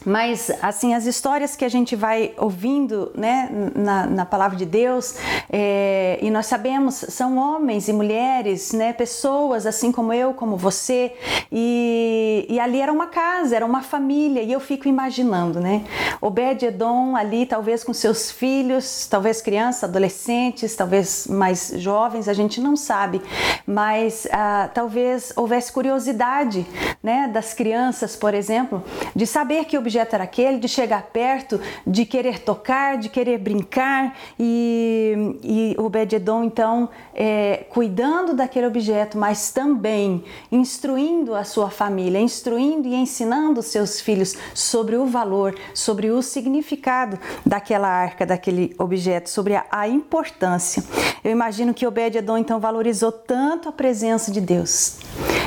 mas, 0.05 0.51
assim, 0.61 0.95
as 0.95 1.07
histórias 1.07 1.57
que 1.57 1.65
a 1.65 1.69
gente 1.69 1.97
vai 1.97 2.33
ouvindo 2.37 3.11
né, 3.15 3.49
na, 3.75 4.07
na 4.07 4.27
palavra 4.27 4.57
de 4.57 4.67
Deus, 4.67 5.17
é, 5.51 6.19
e 6.21 6.31
nós 6.31 6.47
sabemos, 6.47 6.95
são 7.09 7.37
homens 7.37 7.89
e 7.89 7.93
mulheres, 7.93 8.73
né, 8.73 8.93
pessoas 8.93 9.67
assim 9.67 9.91
como 9.91 10.13
eu, 10.13 10.35
como 10.35 10.57
você, 10.57 11.15
e, 11.51 12.47
e 12.49 12.61
ali 12.61 12.81
era 12.81 12.93
uma 12.93 13.07
casa, 13.07 13.57
era 13.57 13.65
uma 13.65 13.83
família, 13.83 14.43
e 14.43 14.53
eu 14.53 14.61
fico 14.61 14.89
imaginando, 14.89 15.61
né? 15.61 15.85
Obed-Edom 16.21 17.17
ali, 17.17 17.47
talvez 17.47 17.85
com 17.85 17.93
seus 17.93 18.31
filhos, 18.31 19.07
talvez 19.07 19.41
crianças, 19.41 19.85
adolescentes, 19.85 20.75
talvez 20.75 21.27
mais 21.27 21.73
jovens, 21.77 22.29
a 22.29 22.33
gente 22.33 22.61
não 22.61 22.77
sabe, 22.77 23.23
mas 23.67 24.27
ah, 24.33 24.69
talvez 24.73 25.33
houvesse 25.37 25.73
curiosidade, 25.73 26.67
né, 27.03 27.29
das 27.33 27.55
crianças, 27.55 28.17
por 28.17 28.35
exemplo, 28.35 28.83
de 29.15 29.27
saber 29.27 29.65
que 29.65 29.79
o 29.79 29.83
objeto 29.95 30.15
era 30.17 30.25
aquele, 30.25 30.59
de 30.59 30.67
chegar 30.67 31.03
perto, 31.13 31.61
de 31.87 32.05
querer 32.05 32.41
tocar, 32.41 32.99
de 32.99 33.09
querer 33.09 33.39
brincar 33.39 34.17
e, 34.39 35.39
e 35.43 35.77
Obed-Edom 35.79 36.43
então 36.43 36.89
é, 37.15 37.65
cuidando 37.71 38.35
daquele 38.35 38.67
objeto, 38.67 39.17
mas 39.17 39.53
também 39.53 40.25
instruindo 40.51 41.35
a 41.35 41.45
sua 41.45 41.71
família, 41.71 42.19
instruindo 42.19 42.89
e 42.89 42.95
ensinando 42.95 43.63
seus 43.63 44.01
filhos 44.01 44.35
sobre 44.53 44.97
o 44.97 45.07
valor, 45.07 45.55
sobre 45.73 46.11
o 46.11 46.21
significado 46.21 47.19
daquela 47.47 47.89
arca, 47.89 48.27
daquele 48.27 48.75
objeto, 48.79 49.31
sobre 49.31 49.55
a, 49.55 49.65
a 49.71 49.87
importância. 49.87 50.83
Eu 51.23 51.31
imagino 51.31 51.73
que 51.73 51.87
Obed-Edom 51.87 52.39
então 52.39 52.59
valorizou 52.59 53.13
tanto 53.13 53.69
a 53.69 53.73
presença 53.73 54.33
de 54.33 54.41
Deus 54.41 54.99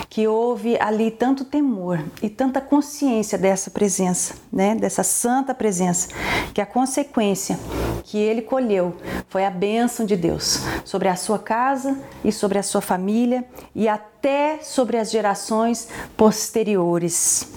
que 0.10 0.28
houve 0.28 0.78
ali 0.80 1.12
tanto 1.12 1.46
temor 1.46 2.04
e 2.24 2.30
tanta 2.30 2.62
consciência 2.62 3.38
dessa 3.38 3.70
presença, 3.70 4.34
né, 4.52 4.76
dessa 4.76 5.04
santa 5.04 5.54
presença, 5.54 6.10
que 6.54 6.62
a 6.62 6.66
consequência 6.66 7.60
que 8.04 8.18
ele 8.18 8.42
colheu 8.42 8.96
foi 9.30 9.46
a 9.46 9.50
bênção 9.50 10.06
de 10.06 10.16
Deus 10.16 10.62
sobre 10.86 11.08
a 11.08 11.16
sua 11.16 11.40
casa 11.40 12.00
e 12.24 12.32
sobre 12.32 12.58
a 12.58 12.64
sua 12.64 12.82
família 12.82 13.46
e 13.76 13.88
até 13.88 14.60
sobre 14.62 14.98
as 14.98 15.12
gerações 15.12 15.88
posteriores. 16.16 17.52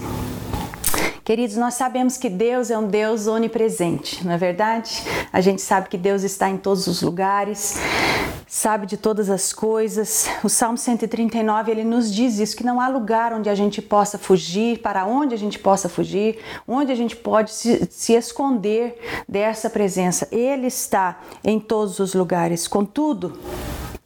Queridos, 1.30 1.54
nós 1.54 1.74
sabemos 1.74 2.16
que 2.16 2.28
Deus 2.28 2.72
é 2.72 2.76
um 2.76 2.88
Deus 2.88 3.28
onipresente, 3.28 4.26
não 4.26 4.32
é 4.32 4.36
verdade? 4.36 5.00
A 5.32 5.40
gente 5.40 5.62
sabe 5.62 5.88
que 5.88 5.96
Deus 5.96 6.24
está 6.24 6.50
em 6.50 6.56
todos 6.56 6.88
os 6.88 7.02
lugares, 7.02 7.76
sabe 8.48 8.84
de 8.84 8.96
todas 8.96 9.30
as 9.30 9.52
coisas. 9.52 10.28
O 10.42 10.48
Salmo 10.48 10.76
139 10.76 11.70
ele 11.70 11.84
nos 11.84 12.12
diz 12.12 12.40
isso: 12.40 12.56
que 12.56 12.64
não 12.64 12.80
há 12.80 12.88
lugar 12.88 13.32
onde 13.32 13.48
a 13.48 13.54
gente 13.54 13.80
possa 13.80 14.18
fugir, 14.18 14.80
para 14.80 15.06
onde 15.06 15.32
a 15.32 15.38
gente 15.38 15.56
possa 15.56 15.88
fugir, 15.88 16.36
onde 16.66 16.90
a 16.90 16.96
gente 16.96 17.14
pode 17.14 17.52
se, 17.52 17.86
se 17.88 18.12
esconder 18.12 18.98
dessa 19.28 19.70
presença. 19.70 20.26
Ele 20.32 20.66
está 20.66 21.20
em 21.44 21.60
todos 21.60 22.00
os 22.00 22.12
lugares. 22.12 22.66
Contudo, 22.66 23.38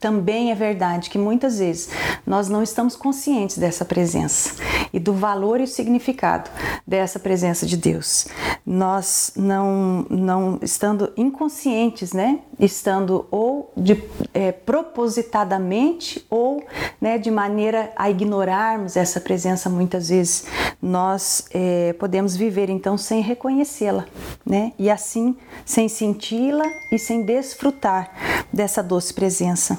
também 0.04 0.50
é 0.50 0.54
verdade 0.54 1.08
que 1.08 1.16
muitas 1.16 1.58
vezes 1.58 1.88
nós 2.26 2.46
não 2.46 2.62
estamos 2.62 2.94
conscientes 2.94 3.56
dessa 3.56 3.87
presença 3.87 4.54
e 4.92 5.00
do 5.00 5.14
valor 5.14 5.62
e 5.62 5.66
significado 5.66 6.50
dessa 6.87 7.18
presença 7.18 7.64
de 7.64 7.75
Deus. 7.75 8.26
Nós 8.66 9.32
não, 9.34 10.04
não 10.11 10.58
estando 10.61 11.11
inconscientes, 11.16 12.12
né? 12.12 12.40
Estando 12.61 13.26
ou 13.30 13.73
de, 13.75 14.04
é, 14.34 14.52
propositadamente 14.52 16.23
ou 16.28 16.62
né, 17.00 17.16
de 17.16 17.30
maneira 17.30 17.90
a 17.96 18.11
ignorarmos 18.11 18.99
essa 18.99 19.18
presença 19.18 19.70
muitas 19.70 20.11
vezes, 20.11 20.44
nós 20.82 21.46
é, 21.50 21.94
podemos 21.94 22.37
viver 22.37 22.68
então 22.68 22.99
sem 22.99 23.23
reconhecê-la, 23.23 24.04
né? 24.44 24.75
E 24.78 24.90
assim 24.90 25.34
sem 25.64 25.88
senti-la 25.88 26.66
e 26.92 26.99
sem 26.99 27.23
desfrutar 27.23 28.11
dessa 28.52 28.82
doce 28.82 29.14
presença. 29.14 29.78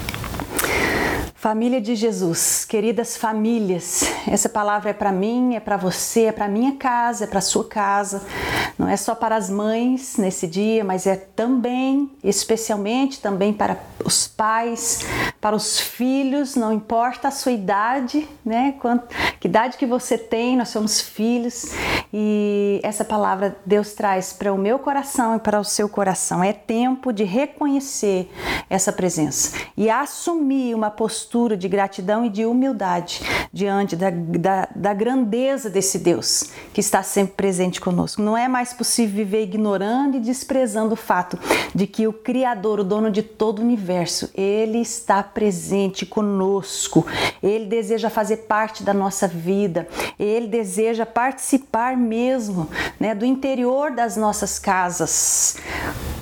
Família 1.41 1.81
de 1.81 1.95
Jesus, 1.95 2.65
queridas 2.65 3.17
famílias, 3.17 4.03
essa 4.29 4.47
palavra 4.47 4.91
é 4.91 4.93
para 4.93 5.11
mim, 5.11 5.55
é 5.55 5.59
para 5.59 5.75
você, 5.75 6.25
é 6.25 6.31
para 6.31 6.47
minha 6.47 6.75
casa, 6.75 7.23
é 7.23 7.27
para 7.27 7.41
sua 7.41 7.67
casa. 7.67 8.21
Não 8.77 8.87
é 8.87 8.95
só 8.95 9.15
para 9.15 9.35
as 9.35 9.49
mães 9.49 10.17
nesse 10.17 10.45
dia, 10.45 10.83
mas 10.83 11.07
é 11.07 11.15
também, 11.15 12.11
especialmente 12.23 13.19
também 13.19 13.51
para 13.53 13.79
os 14.05 14.27
pais, 14.27 14.99
para 15.39 15.55
os 15.55 15.79
filhos, 15.79 16.55
não 16.55 16.71
importa 16.71 17.29
a 17.29 17.31
sua 17.31 17.51
idade, 17.51 18.29
né? 18.45 18.75
Quanto, 18.79 19.07
que 19.39 19.47
idade 19.47 19.77
que 19.77 19.87
você 19.87 20.19
tem, 20.19 20.55
nós 20.55 20.69
somos 20.69 21.01
filhos. 21.01 21.71
E 22.13 22.79
essa 22.83 23.03
palavra 23.03 23.57
Deus 23.65 23.93
traz 23.93 24.31
para 24.31 24.53
o 24.53 24.57
meu 24.59 24.77
coração 24.77 25.37
e 25.37 25.39
para 25.39 25.59
o 25.59 25.63
seu 25.63 25.89
coração. 25.89 26.43
É 26.43 26.53
tempo 26.53 27.11
de 27.11 27.23
reconhecer 27.23 28.31
essa 28.69 28.91
presença 28.91 29.57
e 29.75 29.89
assumir 29.89 30.75
uma 30.75 30.91
postura 30.91 31.30
de 31.57 31.67
gratidão 31.69 32.25
e 32.25 32.29
de 32.29 32.45
humildade 32.45 33.21
diante 33.53 33.95
da, 33.95 34.09
da, 34.09 34.67
da 34.75 34.93
grandeza 34.93 35.69
desse 35.69 35.97
Deus 35.97 36.51
que 36.73 36.81
está 36.81 37.01
sempre 37.03 37.35
presente 37.35 37.79
conosco. 37.79 38.21
Não 38.21 38.35
é 38.35 38.49
mais 38.49 38.73
possível 38.73 39.15
viver 39.15 39.43
ignorando 39.43 40.17
e 40.17 40.19
desprezando 40.19 40.93
o 40.93 40.97
fato 40.97 41.39
de 41.73 41.87
que 41.87 42.05
o 42.05 42.11
Criador, 42.11 42.81
o 42.81 42.83
dono 42.83 43.09
de 43.09 43.23
todo 43.23 43.59
o 43.59 43.61
universo, 43.61 44.29
ele 44.35 44.79
está 44.79 45.23
presente 45.23 46.05
conosco. 46.05 47.05
Ele 47.41 47.65
deseja 47.65 48.09
fazer 48.09 48.37
parte 48.37 48.83
da 48.83 48.93
nossa 48.93 49.27
vida. 49.27 49.87
Ele 50.19 50.47
deseja 50.47 51.05
participar 51.05 51.95
mesmo, 51.95 52.69
né, 52.99 53.15
do 53.15 53.25
interior 53.25 53.91
das 53.91 54.17
nossas 54.17 54.59
casas. 54.59 55.57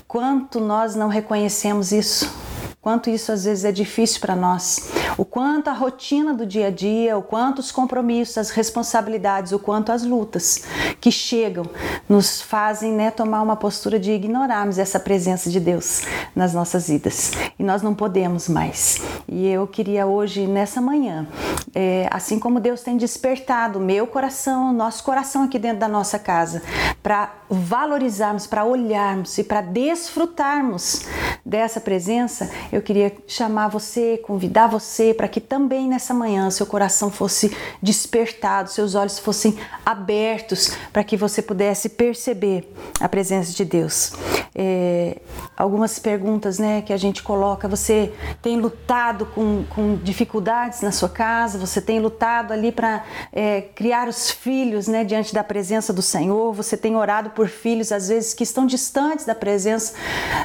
Quanto 0.07 0.59
nós 0.59 0.95
não 0.95 1.07
reconhecemos 1.07 1.91
isso? 1.91 2.48
Quanto 2.81 3.09
isso 3.09 3.31
às 3.31 3.43
vezes 3.43 3.65
é 3.65 3.73
difícil 3.73 4.21
para 4.21 4.37
nós 4.37 4.89
o 5.17 5.25
quanto 5.25 5.69
a 5.69 5.73
rotina 5.73 6.33
do 6.33 6.45
dia 6.45 6.67
a 6.67 6.71
dia, 6.71 7.17
o 7.17 7.21
quanto 7.21 7.59
os 7.59 7.73
compromissos, 7.73 8.37
as 8.37 8.51
responsabilidades, 8.51 9.51
o 9.51 9.59
quanto 9.59 9.91
as 9.91 10.03
lutas 10.03 10.63
que 11.01 11.11
chegam 11.11 11.65
nos 12.07 12.41
fazem 12.41 12.93
né, 12.93 13.11
tomar 13.11 13.41
uma 13.41 13.57
postura 13.57 13.99
de 13.99 14.13
ignorarmos 14.13 14.79
essa 14.79 14.97
presença 14.97 15.49
de 15.49 15.59
Deus 15.59 16.03
nas 16.33 16.53
nossas 16.53 16.87
vidas. 16.87 17.33
E 17.59 17.63
nós 17.63 17.81
não 17.81 17.93
podemos 17.93 18.47
mais. 18.47 19.01
E 19.27 19.45
eu 19.45 19.67
queria 19.67 20.07
hoje, 20.07 20.47
nessa 20.47 20.79
manhã, 20.79 21.27
é, 21.75 22.07
assim 22.09 22.39
como 22.39 22.61
Deus 22.61 22.81
tem 22.81 22.95
despertado 22.95 23.77
meu 23.77 24.07
coração, 24.07 24.71
nosso 24.71 25.03
coração 25.03 25.43
aqui 25.43 25.59
dentro 25.59 25.79
da 25.79 25.87
nossa 25.89 26.17
casa, 26.17 26.63
para 27.03 27.33
valorizarmos, 27.49 28.47
para 28.47 28.63
olharmos 28.63 29.37
e 29.37 29.43
para 29.43 29.61
desfrutarmos 29.61 31.05
dessa 31.45 31.81
presença, 31.81 32.49
eu 32.71 32.81
queria 32.81 33.15
chamar 33.27 33.67
você, 33.67 34.17
convidar 34.17 34.67
você 34.67 35.13
para 35.13 35.27
que 35.27 35.41
também 35.41 35.87
nessa 35.87 36.13
manhã 36.13 36.49
seu 36.49 36.65
coração 36.65 37.09
fosse 37.11 37.55
despertado, 37.81 38.69
seus 38.69 38.95
olhos 38.95 39.19
fossem 39.19 39.57
abertos, 39.85 40.71
para 40.93 41.03
que 41.03 41.17
você 41.17 41.41
pudesse 41.41 41.89
perceber 41.89 42.71
a 42.99 43.09
presença 43.09 43.53
de 43.53 43.65
Deus. 43.65 44.13
É, 44.61 45.21
algumas 45.55 45.99
perguntas 45.99 46.59
né, 46.59 46.81
que 46.81 46.91
a 46.91 46.97
gente 46.97 47.23
coloca: 47.23 47.65
você 47.65 48.11
tem 48.41 48.59
lutado 48.59 49.25
com, 49.27 49.63
com 49.69 49.95
dificuldades 49.95 50.81
na 50.81 50.91
sua 50.91 51.07
casa, 51.07 51.57
você 51.57 51.81
tem 51.81 52.01
lutado 52.01 52.51
ali 52.51 52.69
para 52.69 53.05
é, 53.31 53.61
criar 53.61 54.09
os 54.09 54.29
filhos 54.29 54.85
né, 54.85 55.05
diante 55.05 55.33
da 55.33 55.45
presença 55.45 55.93
do 55.93 56.01
Senhor, 56.01 56.53
você 56.53 56.75
tem 56.75 56.93
orado 56.97 57.29
por 57.29 57.47
filhos 57.47 57.89
às 57.93 58.09
vezes 58.09 58.33
que 58.33 58.43
estão 58.43 58.65
distantes 58.65 59.25
da 59.25 59.33
presença 59.33 59.93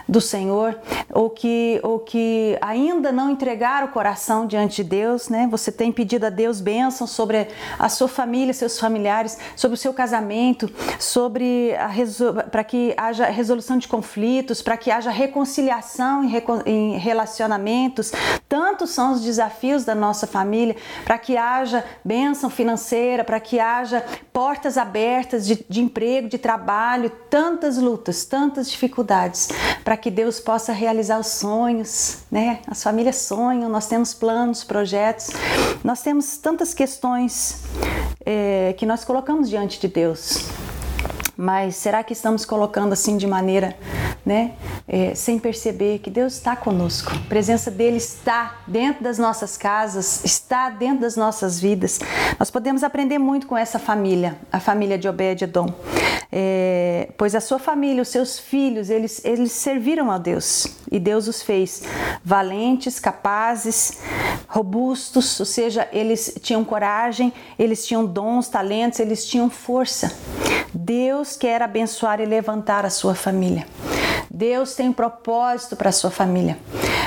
do 0.08 0.20
Senhor. 0.20 0.78
ou 1.12 1.28
que, 1.28 1.80
ou 1.82 1.98
que 1.98 2.56
ainda 2.60 3.10
não 3.10 3.30
entregaram 3.30 3.88
o 3.88 3.90
coração 3.90 4.46
diante 4.46 4.76
de 4.76 4.84
Deus, 4.84 5.28
né? 5.28 5.48
Você 5.50 5.72
tem 5.72 5.90
pedido 5.90 6.26
a 6.26 6.30
Deus 6.30 6.60
bênção 6.60 7.04
sobre 7.04 7.48
a 7.78 7.88
sua 7.88 8.06
família, 8.06 8.54
seus 8.54 8.78
familiares, 8.78 9.36
sobre 9.56 9.74
o 9.74 9.78
seu 9.78 9.92
casamento, 9.92 10.70
sobre 11.00 11.72
para 12.52 12.62
que 12.62 12.94
haja 12.96 13.26
resolução 13.26 13.76
de 13.76 13.88
conflitos, 13.88 14.03
para 14.62 14.76
que 14.76 14.90
haja 14.90 15.10
reconciliação 15.10 16.22
em 16.64 16.96
relacionamentos. 16.98 18.12
Tantos 18.48 18.90
são 18.90 19.12
os 19.12 19.22
desafios 19.22 19.84
da 19.84 19.94
nossa 19.94 20.26
família, 20.26 20.76
para 21.04 21.18
que 21.18 21.36
haja 21.36 21.84
bênção 22.04 22.48
financeira, 22.48 23.24
para 23.24 23.40
que 23.40 23.58
haja 23.58 24.04
portas 24.32 24.76
abertas 24.76 25.46
de, 25.46 25.64
de 25.68 25.80
emprego, 25.80 26.28
de 26.28 26.38
trabalho, 26.38 27.10
tantas 27.30 27.78
lutas, 27.78 28.24
tantas 28.24 28.70
dificuldades, 28.70 29.48
para 29.82 29.96
que 29.96 30.10
Deus 30.10 30.38
possa 30.38 30.72
realizar 30.72 31.18
os 31.18 31.28
sonhos, 31.28 32.18
né? 32.30 32.60
As 32.66 32.82
famílias 32.82 33.16
sonham, 33.16 33.68
nós 33.68 33.86
temos 33.86 34.14
planos, 34.14 34.62
projetos, 34.62 35.30
nós 35.82 36.02
temos 36.02 36.36
tantas 36.36 36.74
questões 36.74 37.62
é, 38.24 38.74
que 38.76 38.86
nós 38.86 39.04
colocamos 39.04 39.48
diante 39.48 39.80
de 39.80 39.88
Deus. 39.88 40.73
Mas 41.36 41.76
será 41.76 42.02
que 42.02 42.12
estamos 42.12 42.44
colocando 42.44 42.92
assim 42.92 43.16
de 43.16 43.26
maneira, 43.26 43.76
né, 44.24 44.52
é, 44.86 45.14
sem 45.14 45.38
perceber 45.38 45.98
que 45.98 46.10
Deus 46.10 46.34
está 46.34 46.54
conosco? 46.54 47.12
A 47.12 47.28
presença 47.28 47.70
dele 47.70 47.96
está 47.96 48.60
dentro 48.66 49.02
das 49.02 49.18
nossas 49.18 49.56
casas, 49.56 50.24
está 50.24 50.70
dentro 50.70 51.00
das 51.00 51.16
nossas 51.16 51.60
vidas. 51.60 52.00
Nós 52.38 52.50
podemos 52.50 52.82
aprender 52.84 53.18
muito 53.18 53.46
com 53.46 53.56
essa 53.56 53.78
família, 53.78 54.38
a 54.52 54.60
família 54.60 54.96
de 54.96 55.08
Obed-edom 55.08 55.72
é, 56.36 57.10
pois 57.16 57.32
a 57.36 57.40
sua 57.40 57.60
família, 57.60 58.02
os 58.02 58.08
seus 58.08 58.40
filhos, 58.40 58.90
eles, 58.90 59.24
eles 59.24 59.52
serviram 59.52 60.10
a 60.10 60.18
Deus 60.18 60.66
e 60.90 60.98
Deus 60.98 61.28
os 61.28 61.40
fez 61.40 61.84
valentes, 62.24 62.98
capazes, 62.98 64.00
robustos, 64.48 65.38
ou 65.38 65.46
seja, 65.46 65.88
eles 65.92 66.36
tinham 66.42 66.64
coragem, 66.64 67.32
eles 67.56 67.86
tinham 67.86 68.04
dons, 68.04 68.48
talentos, 68.48 68.98
eles 68.98 69.24
tinham 69.24 69.48
força. 69.48 70.12
Deus 70.86 71.34
quer 71.34 71.62
abençoar 71.62 72.20
e 72.20 72.26
levantar 72.26 72.84
a 72.84 72.90
sua 72.90 73.14
família. 73.14 73.66
Deus 74.34 74.74
tem 74.74 74.88
um 74.88 74.92
propósito 74.92 75.76
para 75.76 75.92
sua 75.92 76.10
família. 76.10 76.58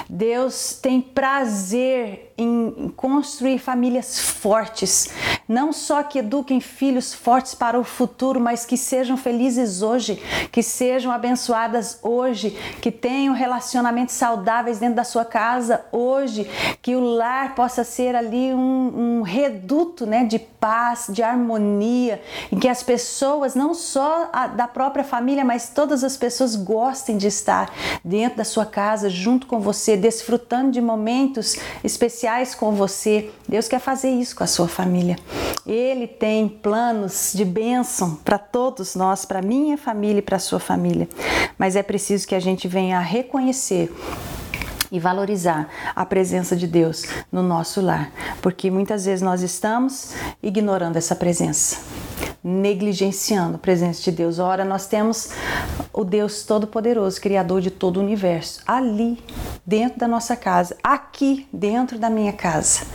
Deus 0.10 0.80
tem 0.82 1.02
prazer 1.02 2.34
em 2.38 2.94
construir 2.96 3.58
famílias 3.58 4.20
fortes, 4.20 5.10
não 5.48 5.74
só 5.74 6.04
que 6.04 6.20
eduquem 6.20 6.62
filhos 6.62 7.14
fortes 7.14 7.56
para 7.56 7.80
o 7.80 7.84
futuro, 7.84 8.40
mas 8.40 8.64
que 8.64 8.78
sejam 8.78 9.18
felizes 9.18 9.82
hoje, 9.82 10.22
que 10.52 10.62
sejam 10.62 11.12
abençoadas 11.12 12.00
hoje, 12.04 12.52
que 12.80 12.92
tenham 12.92 13.34
relacionamentos 13.34 14.14
saudáveis 14.14 14.78
dentro 14.78 14.96
da 14.96 15.04
sua 15.04 15.26
casa 15.26 15.84
hoje, 15.92 16.48
que 16.82 16.96
o 16.96 17.02
lar 17.02 17.56
possa 17.56 17.84
ser 17.84 18.16
ali 18.16 18.54
um, 18.54 19.20
um 19.20 19.22
reduto 19.24 20.06
né, 20.06 20.24
de 20.24 20.38
paz, 20.38 21.08
de 21.10 21.24
harmonia, 21.24 22.22
em 22.52 22.60
que 22.60 22.68
as 22.68 22.84
pessoas, 22.84 23.56
não 23.56 23.74
só 23.74 24.30
a, 24.32 24.48
da 24.48 24.68
própria 24.68 25.04
família, 25.04 25.44
mas 25.44 25.70
todas 25.70 26.04
as 26.04 26.16
pessoas 26.16 26.56
gostem 26.56 27.17
de 27.18 27.28
estar 27.28 27.74
dentro 28.04 28.38
da 28.38 28.44
sua 28.44 28.66
casa, 28.66 29.10
junto 29.10 29.48
com 29.48 29.60
você, 29.60 29.98
desfrutando 29.98 30.72
de 30.72 30.82
momentos 30.82 31.58
especiais 31.84 32.54
com 32.56 32.72
você. 32.72 33.30
Deus 33.48 33.68
quer 33.68 33.80
fazer 33.80 34.10
isso 34.10 34.36
com 34.36 34.44
a 34.44 34.48
sua 34.48 34.68
família. 34.68 35.18
Ele 35.66 36.08
tem 36.08 36.48
planos 36.48 37.32
de 37.34 37.44
bênção 37.44 38.16
para 38.24 38.38
todos 38.38 38.96
nós, 38.96 39.26
para 39.26 39.42
minha 39.42 39.78
família 39.78 40.20
e 40.20 40.22
para 40.22 40.40
sua 40.40 40.60
família. 40.60 41.10
Mas 41.58 41.76
é 41.76 41.84
preciso 41.84 42.28
que 42.28 42.36
a 42.36 42.40
gente 42.40 42.68
venha 42.68 42.98
a 42.98 43.02
reconhecer 43.02 43.92
e 44.92 45.00
valorizar 45.00 45.70
a 45.96 46.06
presença 46.06 46.56
de 46.56 46.68
Deus 46.68 47.06
no 47.32 47.44
nosso 47.44 47.82
lar, 47.82 48.12
porque 48.42 48.72
muitas 48.72 49.06
vezes 49.06 49.22
nós 49.22 49.42
estamos 49.42 50.14
ignorando 50.42 50.98
essa 50.98 51.16
presença 51.16 51.78
negligenciando 52.44 53.56
a 53.56 53.60
presença 53.60 54.02
de 54.04 54.12
Deus. 54.12 54.40
Ora, 54.40 54.64
nós 54.64 54.88
temos 54.88 55.32
o 55.92 56.06
Deus 56.06 56.44
Todo-Poderoso, 56.44 57.20
Criador 57.20 57.60
de 57.60 57.70
todo 57.70 57.98
o 57.98 58.00
universo, 58.00 58.62
ali, 58.66 59.22
dentro 59.66 60.00
da 60.00 60.08
nossa 60.08 60.34
casa, 60.36 60.78
aqui, 60.82 61.46
dentro 61.52 62.00
da 62.00 62.10
minha 62.10 62.32
casa. 62.32 62.86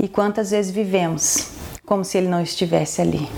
E 0.00 0.08
quantas 0.08 0.52
vezes 0.52 0.72
vivemos 0.72 1.50
como 1.84 2.02
se 2.02 2.16
Ele 2.16 2.28
não 2.28 2.40
estivesse 2.40 3.02
ali? 3.02 3.28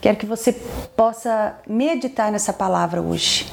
Quero 0.00 0.16
que 0.16 0.26
você 0.26 0.52
possa 0.96 1.56
meditar 1.66 2.30
nessa 2.30 2.52
palavra 2.52 3.02
hoje. 3.02 3.50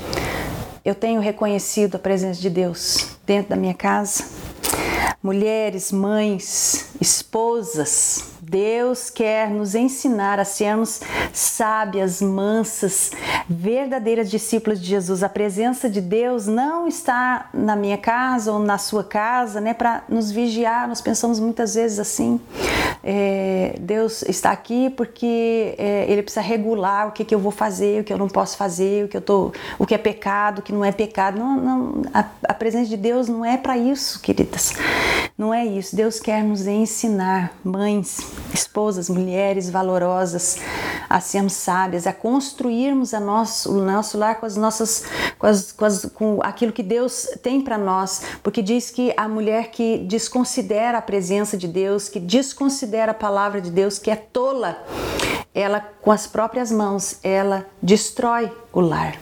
Eu 0.89 0.95
tenho 0.95 1.21
reconhecido 1.21 1.97
a 1.97 1.99
presença 1.99 2.41
de 2.41 2.49
Deus 2.49 3.09
dentro 3.23 3.51
da 3.51 3.55
minha 3.55 3.75
casa. 3.75 4.23
Mulheres, 5.21 5.91
mães, 5.91 6.87
esposas, 6.99 8.31
Deus 8.49 9.11
quer 9.11 9.51
nos 9.51 9.75
ensinar 9.75 10.39
a 10.39 10.43
sermos 10.43 11.01
sábias, 11.31 12.19
mansas, 12.19 13.11
verdadeiras 13.47 14.27
discípulas 14.27 14.81
de 14.81 14.87
Jesus. 14.87 15.21
A 15.21 15.29
presença 15.29 15.87
de 15.87 16.01
Deus 16.01 16.47
não 16.47 16.87
está 16.87 17.47
na 17.53 17.75
minha 17.75 17.97
casa 17.97 18.51
ou 18.51 18.57
na 18.57 18.79
sua 18.79 19.03
casa, 19.03 19.61
né, 19.61 19.75
para 19.75 20.03
nos 20.09 20.31
vigiar. 20.31 20.87
Nós 20.87 20.99
pensamos 20.99 21.39
muitas 21.39 21.75
vezes 21.75 21.99
assim: 21.99 22.41
é, 23.03 23.75
Deus 23.79 24.23
está 24.23 24.49
aqui 24.49 24.89
porque 24.89 25.75
é, 25.77 26.05
Ele 26.09 26.23
precisa 26.23 26.41
regular 26.41 27.07
o 27.07 27.11
que, 27.11 27.23
que 27.23 27.35
eu 27.35 27.39
vou 27.39 27.51
fazer, 27.51 28.01
o 28.01 28.03
que 28.03 28.11
eu 28.11 28.17
não 28.17 28.27
posso 28.27 28.57
fazer, 28.57 29.05
o 29.05 29.07
que 29.07 29.17
eu 29.17 29.21
tô, 29.21 29.51
o 29.77 29.85
que 29.85 29.93
é 29.93 29.97
pecado, 29.99 30.59
o 30.59 30.61
que 30.63 30.73
não 30.73 30.83
é 30.83 30.91
pecado. 30.91 31.37
Não, 31.37 31.55
não 31.55 32.01
a, 32.11 32.25
a 32.47 32.53
presença 32.55 32.89
de 32.89 32.97
Deus 32.97 33.29
não 33.29 33.45
é 33.45 33.57
para 33.57 33.77
isso, 33.77 34.19
queridas. 34.19 34.73
Não 35.37 35.53
é 35.53 35.65
isso. 35.65 35.95
Deus 35.95 36.19
quer 36.19 36.43
nos 36.43 36.67
ensinar, 36.67 37.53
mães, 37.63 38.19
esposas, 38.53 39.09
mulheres 39.09 39.69
valorosas, 39.69 40.57
a 41.09 41.19
sermos 41.19 41.53
sábias, 41.53 42.05
a 42.05 42.13
construirmos 42.13 43.13
a 43.13 43.19
nosso, 43.19 43.71
o 43.71 43.81
nosso 43.83 44.17
lar 44.17 44.39
com 44.39 44.45
as 44.45 44.55
nossas, 44.55 45.05
com, 45.37 45.47
as, 45.47 45.71
com, 45.71 45.85
as, 45.85 46.05
com 46.05 46.39
aquilo 46.43 46.71
que 46.71 46.83
Deus 46.83 47.27
tem 47.41 47.61
para 47.61 47.77
nós, 47.77 48.23
porque 48.43 48.61
diz 48.61 48.91
que 48.91 49.13
a 49.17 49.27
mulher 49.27 49.71
que 49.71 49.97
desconsidera 49.99 50.97
a 50.97 51.01
presença 51.01 51.57
de 51.57 51.67
Deus, 51.67 52.09
que 52.09 52.19
desconsidera 52.19 53.11
a 53.11 53.15
palavra 53.15 53.61
de 53.61 53.71
Deus, 53.71 53.97
que 53.97 54.11
é 54.11 54.15
tola, 54.15 54.83
ela 55.53 55.79
com 56.01 56.11
as 56.11 56.27
próprias 56.27 56.71
mãos, 56.71 57.17
ela 57.23 57.65
destrói 57.81 58.51
o 58.71 58.79
lar 58.79 59.17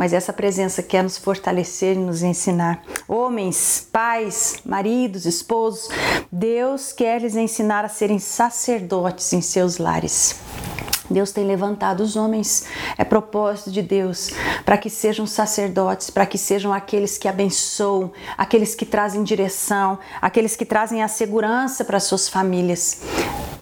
mas 0.00 0.14
essa 0.14 0.32
presença 0.32 0.82
quer 0.82 1.02
nos 1.02 1.18
fortalecer 1.18 1.94
e 1.94 1.98
nos 1.98 2.22
ensinar. 2.22 2.82
Homens, 3.06 3.86
pais, 3.92 4.56
maridos, 4.64 5.26
esposos, 5.26 5.90
Deus 6.32 6.90
quer 6.90 7.20
lhes 7.20 7.36
ensinar 7.36 7.84
a 7.84 7.88
serem 7.90 8.18
sacerdotes 8.18 9.30
em 9.34 9.42
seus 9.42 9.76
lares. 9.76 10.36
Deus 11.10 11.32
tem 11.32 11.44
levantado 11.44 12.00
os 12.00 12.16
homens, 12.16 12.64
é 12.96 13.04
propósito 13.04 13.70
de 13.70 13.82
Deus, 13.82 14.30
para 14.64 14.78
que 14.78 14.88
sejam 14.88 15.26
sacerdotes, 15.26 16.08
para 16.08 16.24
que 16.24 16.38
sejam 16.38 16.72
aqueles 16.72 17.18
que 17.18 17.28
abençoam, 17.28 18.10
aqueles 18.38 18.74
que 18.74 18.86
trazem 18.86 19.22
direção, 19.22 19.98
aqueles 20.22 20.56
que 20.56 20.64
trazem 20.64 21.02
a 21.02 21.08
segurança 21.08 21.84
para 21.84 22.00
suas 22.00 22.26
famílias. 22.26 23.02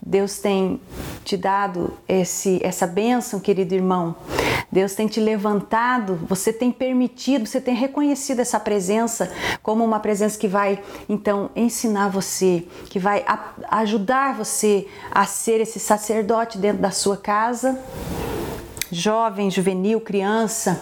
Deus 0.04 0.38
tem 0.38 0.80
te 1.24 1.37
dado 1.37 1.92
esse, 2.08 2.61
essa 2.62 2.87
bênção, 2.87 3.40
querido 3.40 3.74
irmão. 3.74 4.16
Deus 4.70 4.94
tem 4.94 5.06
te 5.06 5.18
levantado, 5.18 6.16
você 6.28 6.52
tem 6.52 6.70
permitido, 6.70 7.46
você 7.46 7.61
tem 7.61 7.74
reconhecido 7.74 8.40
essa 8.40 8.61
presença 8.61 9.32
como 9.62 9.82
uma 9.84 9.98
presença 9.98 10.38
que 10.38 10.46
vai 10.46 10.82
então 11.08 11.50
ensinar 11.56 12.08
você, 12.08 12.66
que 12.90 12.98
vai 12.98 13.24
ajudar 13.70 14.34
você 14.34 14.87
a 15.11 15.24
ser 15.24 15.61
esse 15.61 15.80
sacerdote 15.80 16.58
dentro 16.58 16.82
da 16.82 16.90
sua 16.90 17.16
casa. 17.16 17.78
Jovem, 18.90 19.50
juvenil, 19.50 20.00
criança, 20.00 20.80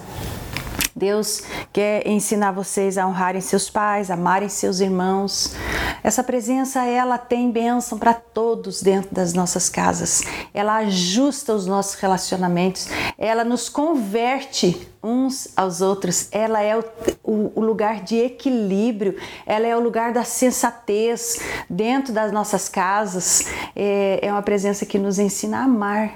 Deus 0.96 1.42
quer 1.74 2.08
ensinar 2.08 2.52
vocês 2.52 2.96
a 2.96 3.06
honrarem 3.06 3.42
seus 3.42 3.68
pais, 3.68 4.10
amarem 4.10 4.48
seus 4.48 4.80
irmãos. 4.80 5.54
Essa 6.02 6.24
presença 6.24 6.86
ela 6.86 7.18
tem 7.18 7.50
bênção 7.50 7.98
para 7.98 8.14
todos 8.14 8.80
dentro 8.80 9.14
das 9.14 9.34
nossas 9.34 9.68
casas. 9.68 10.22
Ela 10.54 10.76
ajusta 10.76 11.52
os 11.52 11.66
nossos 11.66 11.96
relacionamentos, 11.96 12.88
ela 13.18 13.44
nos 13.44 13.68
converte 13.68 14.88
uns 15.02 15.48
aos 15.54 15.82
outros. 15.82 16.28
Ela 16.32 16.62
é 16.62 16.78
o, 16.78 16.84
o, 17.22 17.52
o, 17.56 17.60
lugar 17.60 18.02
de 18.02 18.16
equilíbrio, 18.16 19.18
ela 19.44 19.66
é 19.66 19.76
o 19.76 19.80
lugar 19.80 20.14
da 20.14 20.24
sensatez 20.24 21.38
dentro 21.68 22.10
das 22.14 22.32
nossas 22.32 22.70
casas. 22.70 23.44
É, 23.74 24.20
é 24.22 24.32
uma 24.32 24.42
presença 24.42 24.86
que 24.86 24.98
nos 24.98 25.18
ensina 25.18 25.58
a 25.58 25.64
amar. 25.64 26.14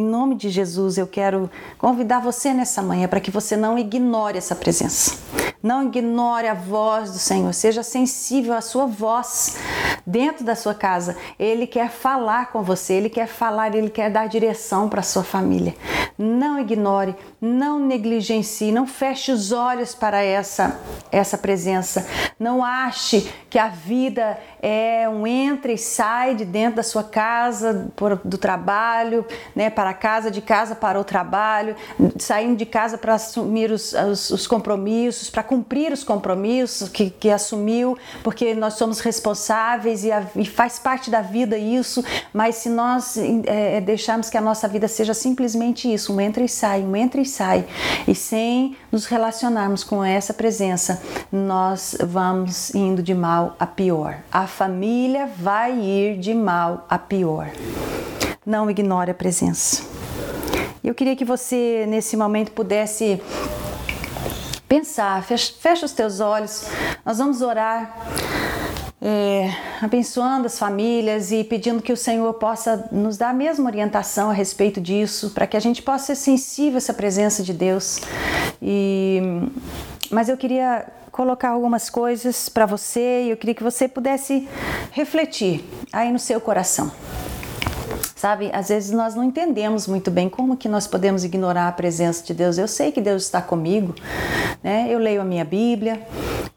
Em 0.00 0.02
nome 0.02 0.34
de 0.34 0.48
Jesus, 0.48 0.96
eu 0.96 1.06
quero 1.06 1.50
convidar 1.76 2.20
você 2.20 2.54
nessa 2.54 2.80
manhã 2.80 3.06
para 3.06 3.20
que 3.20 3.30
você 3.30 3.54
não 3.54 3.78
ignore 3.78 4.38
essa 4.38 4.56
presença. 4.56 5.18
Não 5.62 5.86
ignore 5.86 6.46
a 6.46 6.54
voz 6.54 7.12
do 7.12 7.18
Senhor, 7.18 7.52
seja 7.52 7.82
sensível 7.82 8.54
à 8.54 8.60
sua 8.60 8.86
voz 8.86 9.58
dentro 10.06 10.44
da 10.44 10.54
sua 10.54 10.74
casa. 10.74 11.16
Ele 11.38 11.66
quer 11.66 11.90
falar 11.90 12.50
com 12.50 12.62
você, 12.62 12.94
ele 12.94 13.10
quer 13.10 13.26
falar, 13.26 13.74
ele 13.74 13.90
quer 13.90 14.10
dar 14.10 14.26
direção 14.26 14.88
para 14.88 15.00
a 15.00 15.04
sua 15.04 15.22
família. 15.22 15.74
Não 16.16 16.58
ignore, 16.58 17.14
não 17.40 17.78
negligencie, 17.78 18.72
não 18.72 18.86
feche 18.86 19.32
os 19.32 19.52
olhos 19.52 19.94
para 19.94 20.22
essa 20.22 20.78
essa 21.12 21.36
presença. 21.36 22.06
Não 22.38 22.64
ache 22.64 23.30
que 23.48 23.58
a 23.58 23.68
vida 23.68 24.38
é 24.62 25.08
um 25.08 25.26
entra 25.26 25.72
e 25.72 25.78
sai 25.78 26.34
de 26.34 26.44
dentro 26.44 26.76
da 26.76 26.82
sua 26.82 27.02
casa, 27.02 27.90
do 28.24 28.38
trabalho, 28.38 29.26
né, 29.54 29.68
para 29.70 29.92
casa, 29.92 30.30
de 30.30 30.40
casa 30.40 30.74
para 30.74 31.00
o 31.00 31.04
trabalho, 31.04 31.74
saindo 32.18 32.56
de 32.56 32.66
casa 32.66 32.96
para 32.96 33.14
assumir 33.14 33.70
os, 33.70 33.92
os, 33.92 34.30
os 34.30 34.46
compromissos, 34.46 35.30
para 35.30 35.42
cumprir 35.50 35.92
os 35.92 36.04
compromissos 36.04 36.88
que, 36.88 37.10
que 37.10 37.28
assumiu, 37.28 37.98
porque 38.22 38.54
nós 38.54 38.74
somos 38.74 39.00
responsáveis 39.00 40.04
e, 40.04 40.12
a, 40.12 40.24
e 40.36 40.44
faz 40.44 40.78
parte 40.78 41.10
da 41.10 41.22
vida 41.22 41.58
isso, 41.58 42.04
mas 42.32 42.54
se 42.54 42.68
nós 42.68 43.16
é, 43.16 43.80
deixarmos 43.80 44.30
que 44.30 44.36
a 44.36 44.40
nossa 44.40 44.68
vida 44.68 44.86
seja 44.86 45.12
simplesmente 45.12 45.92
isso, 45.92 46.14
um 46.14 46.20
entra 46.20 46.44
e 46.44 46.48
sai, 46.48 46.82
um 46.82 46.94
entra 46.94 47.20
e 47.20 47.26
sai, 47.26 47.66
e 48.06 48.14
sem 48.14 48.76
nos 48.92 49.06
relacionarmos 49.06 49.82
com 49.82 50.04
essa 50.04 50.32
presença, 50.32 51.02
nós 51.32 51.96
vamos 52.00 52.72
indo 52.72 53.02
de 53.02 53.12
mal 53.12 53.56
a 53.58 53.66
pior. 53.66 54.18
A 54.30 54.46
família 54.46 55.28
vai 55.36 55.76
ir 55.76 56.20
de 56.20 56.32
mal 56.32 56.86
a 56.88 56.96
pior. 56.96 57.50
Não 58.46 58.70
ignore 58.70 59.10
a 59.10 59.14
presença. 59.14 59.82
Eu 60.82 60.94
queria 60.94 61.16
que 61.16 61.24
você, 61.24 61.86
nesse 61.88 62.16
momento, 62.16 62.52
pudesse 62.52 63.20
pensar, 64.70 65.20
fecha, 65.24 65.84
os 65.84 65.90
teus 65.90 66.20
olhos, 66.20 66.64
nós 67.04 67.18
vamos 67.18 67.42
orar. 67.42 68.06
É, 69.02 69.50
abençoando 69.80 70.46
as 70.46 70.58
famílias 70.58 71.32
e 71.32 71.42
pedindo 71.42 71.82
que 71.82 71.90
o 71.90 71.96
Senhor 71.96 72.34
possa 72.34 72.86
nos 72.92 73.16
dar 73.16 73.30
a 73.30 73.32
mesma 73.32 73.64
orientação 73.64 74.28
a 74.30 74.32
respeito 74.32 74.78
disso, 74.78 75.30
para 75.30 75.46
que 75.46 75.56
a 75.56 75.60
gente 75.60 75.82
possa 75.82 76.14
ser 76.14 76.16
sensível 76.16 76.74
a 76.74 76.76
essa 76.76 76.94
presença 76.94 77.42
de 77.42 77.52
Deus. 77.52 77.98
E, 78.62 79.20
mas 80.10 80.28
eu 80.28 80.36
queria 80.36 80.86
colocar 81.10 81.48
algumas 81.48 81.90
coisas 81.90 82.48
para 82.48 82.66
você 82.66 83.24
e 83.24 83.30
eu 83.30 83.36
queria 83.38 83.54
que 83.54 83.62
você 83.64 83.88
pudesse 83.88 84.46
refletir 84.92 85.64
aí 85.92 86.12
no 86.12 86.18
seu 86.18 86.40
coração. 86.40 86.92
Sabe, 88.20 88.50
às 88.52 88.68
vezes 88.68 88.90
nós 88.90 89.14
não 89.14 89.24
entendemos 89.24 89.86
muito 89.86 90.10
bem 90.10 90.28
como 90.28 90.54
que 90.54 90.68
nós 90.68 90.86
podemos 90.86 91.24
ignorar 91.24 91.68
a 91.68 91.72
presença 91.72 92.22
de 92.22 92.34
Deus. 92.34 92.58
Eu 92.58 92.68
sei 92.68 92.92
que 92.92 93.00
Deus 93.00 93.22
está 93.22 93.40
comigo, 93.40 93.94
né? 94.62 94.88
Eu 94.90 94.98
leio 94.98 95.22
a 95.22 95.24
minha 95.24 95.42
Bíblia 95.42 96.06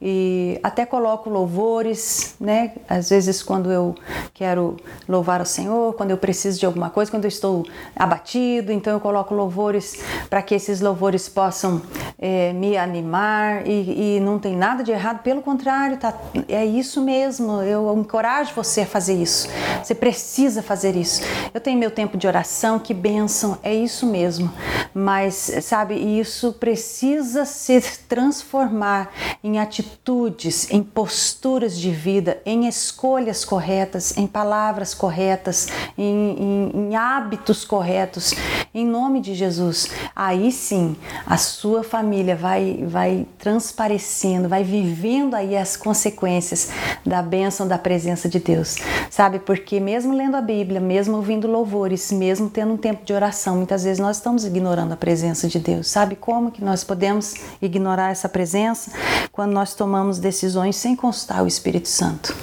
e 0.02 0.60
até 0.62 0.86
coloco 0.86 1.30
louvores, 1.30 2.36
né? 2.38 2.74
Às 2.90 3.10
vezes 3.10 3.42
quando 3.42 3.72
eu 3.72 3.96
quero 4.34 4.76
louvar 5.08 5.40
o 5.40 5.46
Senhor, 5.46 5.94
quando 5.94 6.12
eu 6.12 6.18
preciso 6.18 6.60
de 6.60 6.66
alguma 6.66 6.90
coisa, 6.90 7.10
quando 7.10 7.24
eu 7.24 7.30
estou 7.30 7.66
abatido, 7.96 8.70
então 8.74 8.92
eu 8.92 9.00
coloco 9.00 9.34
louvores 9.34 10.04
para 10.30 10.42
que 10.42 10.54
esses 10.54 10.82
louvores 10.82 11.30
possam 11.30 11.82
é, 12.20 12.52
me 12.52 12.76
animar 12.76 13.66
e, 13.66 14.18
e, 14.18 14.20
não 14.20 14.38
tem 14.38 14.58
nada 14.58 14.84
de 14.84 14.92
errado, 14.92 15.24
pelo 15.24 15.42
contrário, 15.42 15.96
tá, 15.96 16.14
é 16.50 16.66
isso 16.66 17.02
mesmo. 17.02 17.62
Eu 17.62 17.98
encorajo 17.98 18.52
você 18.54 18.82
a 18.82 18.86
fazer 18.86 19.14
isso. 19.14 19.48
Você 19.82 19.96
precisa 19.96 20.62
fazer 20.62 20.98
isso. 20.98 21.22
Eu 21.54 21.62
tenho 21.62 21.78
meu 21.78 21.92
tempo 21.92 22.18
de 22.18 22.26
oração, 22.26 22.80
que 22.80 22.96
bênção, 22.96 23.60
é 23.62 23.74
isso 23.74 24.08
mesmo. 24.08 24.52
Mas, 24.92 25.36
sabe, 25.62 25.94
isso 25.94 26.54
precisa 26.54 27.46
se 27.46 27.80
transformar 28.08 29.12
em 29.44 29.60
atitudes, 29.60 30.72
em 30.72 30.82
posturas 30.82 31.78
de 31.78 31.92
vida, 31.92 32.42
em 32.44 32.68
escolhas 32.68 33.46
corretas, 33.46 34.18
em 34.18 34.26
palavras 34.26 34.96
corretas, 34.96 35.68
em, 35.96 36.36
em, 36.40 36.72
em 36.74 36.96
hábitos 36.96 37.64
corretos, 37.64 38.34
em 38.74 38.86
nome 38.86 39.22
de 39.22 39.36
Jesus. 39.36 39.92
Aí 40.16 40.52
sim, 40.52 40.96
a 41.26 41.38
sua 41.38 41.84
família 41.84 42.36
vai, 42.36 42.84
vai 42.88 43.28
transparecendo, 43.38 44.50
vai 44.50 44.64
vivendo 44.64 45.36
aí 45.36 45.56
as 45.56 45.78
consequências 45.78 46.72
da 47.06 47.22
bênção 47.22 47.68
da 47.68 47.78
presença 47.78 48.28
de 48.28 48.40
Deus, 48.40 48.78
sabe? 49.12 49.38
Porque 49.38 49.80
mesmo 49.80 50.16
lendo 50.16 50.36
a 50.36 50.42
Bíblia, 50.42 50.80
mesmo 50.80 51.16
ouvindo 51.18 51.43
ouvindo 51.44 51.48
louvores, 51.48 52.12
mesmo 52.12 52.50
tendo 52.50 52.74
um 52.74 52.78
tempo 52.78 53.06
de 53.06 53.14
oração, 53.14 53.58
muitas 53.58 53.84
vezes 53.84 54.00
nós 54.00 54.18
estamos 54.18 54.46
ignorando 54.46 54.94
a 54.94 54.98
presença 54.98 55.48
de 55.48 55.60
Deus. 55.60 55.90
Sabe 55.90 56.16
como 56.16 56.52
que 56.52 56.64
nós 56.64 56.84
podemos 56.84 57.36
ignorar 57.62 58.12
essa 58.12 58.30
presença? 58.30 58.92
Quando 59.32 59.52
nós 59.52 59.74
tomamos 59.74 60.20
decisões 60.20 60.76
sem 60.76 60.96
consultar 60.96 61.44
o 61.44 61.48
Espírito 61.48 61.88
Santo. 61.88 62.36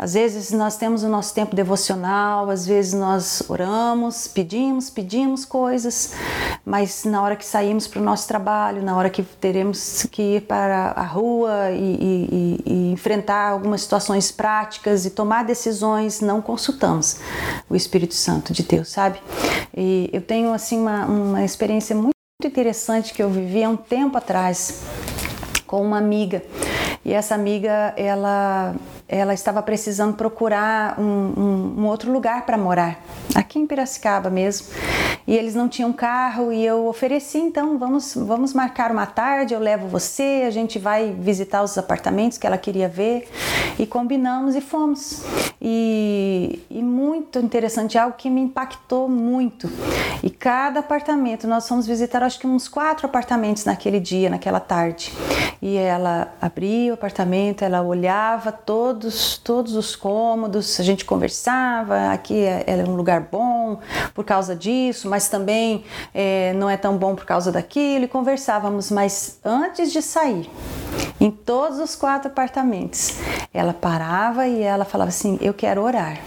Às 0.00 0.14
vezes 0.14 0.50
nós 0.50 0.78
temos 0.78 1.02
o 1.02 1.10
nosso 1.10 1.34
tempo 1.34 1.54
devocional, 1.54 2.48
às 2.48 2.64
vezes 2.64 2.94
nós 2.94 3.42
oramos, 3.50 4.26
pedimos, 4.26 4.88
pedimos 4.88 5.44
coisas, 5.44 6.14
mas 6.64 7.04
na 7.04 7.22
hora 7.22 7.36
que 7.36 7.44
saímos 7.44 7.86
para 7.86 8.00
o 8.00 8.02
nosso 8.02 8.26
trabalho, 8.26 8.82
na 8.82 8.96
hora 8.96 9.10
que 9.10 9.22
teremos 9.22 10.06
que 10.10 10.36
ir 10.36 10.40
para 10.40 10.92
a 10.92 11.02
rua 11.02 11.70
e, 11.72 11.98
e, 12.00 12.62
e 12.64 12.92
enfrentar 12.92 13.50
algumas 13.50 13.82
situações 13.82 14.32
práticas 14.32 15.04
e 15.04 15.10
tomar 15.10 15.44
decisões, 15.44 16.22
não 16.22 16.40
consultamos 16.40 17.18
o 17.68 17.76
Espírito 17.76 18.14
Santo 18.14 18.54
de 18.54 18.62
Deus, 18.62 18.88
sabe? 18.88 19.20
E 19.76 20.08
eu 20.14 20.22
tenho 20.22 20.54
assim 20.54 20.80
uma, 20.80 21.04
uma 21.04 21.44
experiência 21.44 21.94
muito 21.94 22.14
interessante 22.42 23.12
que 23.12 23.22
eu 23.22 23.28
vivi 23.28 23.62
há 23.62 23.68
um 23.68 23.76
tempo 23.76 24.16
atrás 24.16 24.80
com 25.66 25.82
uma 25.82 25.98
amiga. 25.98 26.42
E 27.04 27.12
essa 27.12 27.34
amiga, 27.34 27.92
ela 27.98 28.74
ela 29.12 29.34
estava 29.34 29.60
precisando 29.60 30.14
procurar 30.14 30.98
um, 31.00 31.04
um, 31.04 31.74
um 31.78 31.86
outro 31.86 32.12
lugar 32.12 32.46
para 32.46 32.56
morar, 32.56 33.00
aqui 33.34 33.58
em 33.58 33.66
Piracicaba 33.66 34.30
mesmo. 34.30 34.68
E 35.26 35.36
eles 35.36 35.54
não 35.54 35.68
tinham 35.68 35.92
carro 35.92 36.52
e 36.52 36.64
eu 36.64 36.86
ofereci, 36.86 37.38
então 37.38 37.76
vamos, 37.76 38.14
vamos 38.14 38.54
marcar 38.54 38.92
uma 38.92 39.06
tarde, 39.06 39.52
eu 39.52 39.60
levo 39.60 39.88
você, 39.88 40.44
a 40.46 40.50
gente 40.50 40.78
vai 40.78 41.10
visitar 41.10 41.62
os 41.62 41.76
apartamentos 41.76 42.38
que 42.38 42.46
ela 42.46 42.56
queria 42.56 42.88
ver 42.88 43.28
e 43.78 43.86
combinamos 43.86 44.54
e 44.54 44.60
fomos. 44.60 45.24
E, 45.60 46.62
e 46.70 46.82
muito 46.82 47.38
interessante, 47.38 47.98
algo 47.98 48.16
que 48.16 48.30
me 48.30 48.40
impactou 48.40 49.08
muito. 49.08 49.68
E 50.22 50.30
cada 50.30 50.80
apartamento, 50.80 51.46
nós 51.46 51.66
fomos 51.68 51.86
visitar 51.86 52.22
acho 52.22 52.38
que 52.38 52.46
uns 52.46 52.66
quatro 52.68 53.06
apartamentos 53.06 53.64
naquele 53.64 54.00
dia, 54.00 54.30
naquela 54.30 54.60
tarde. 54.60 55.12
E 55.62 55.76
ela 55.76 56.32
abria 56.40 56.90
o 56.92 56.94
apartamento, 56.94 57.62
ela 57.62 57.82
olhava 57.82 58.50
todo 58.50 58.99
todos, 59.00 59.38
todos 59.38 59.74
os 59.74 59.96
cômodos, 59.96 60.78
a 60.78 60.82
gente 60.82 61.04
conversava, 61.06 62.12
aqui 62.12 62.44
é, 62.44 62.64
é 62.66 62.84
um 62.86 62.94
lugar 62.94 63.28
bom 63.32 63.80
por 64.14 64.24
causa 64.24 64.54
disso, 64.54 65.08
mas 65.08 65.28
também 65.28 65.84
é, 66.12 66.52
não 66.52 66.68
é 66.68 66.76
tão 66.76 66.98
bom 66.98 67.14
por 67.14 67.24
causa 67.24 67.50
daquilo, 67.50 68.04
e 68.04 68.08
conversávamos, 68.08 68.90
mas 68.90 69.40
antes 69.42 69.90
de 69.90 70.02
sair, 70.02 70.50
em 71.18 71.30
todos 71.30 71.78
os 71.78 71.96
quatro 71.96 72.30
apartamentos, 72.30 73.14
ela 73.54 73.72
parava 73.72 74.46
e 74.46 74.60
ela 74.62 74.84
falava 74.84 75.08
assim: 75.08 75.38
Eu 75.40 75.54
quero 75.54 75.82
orar. 75.82 76.18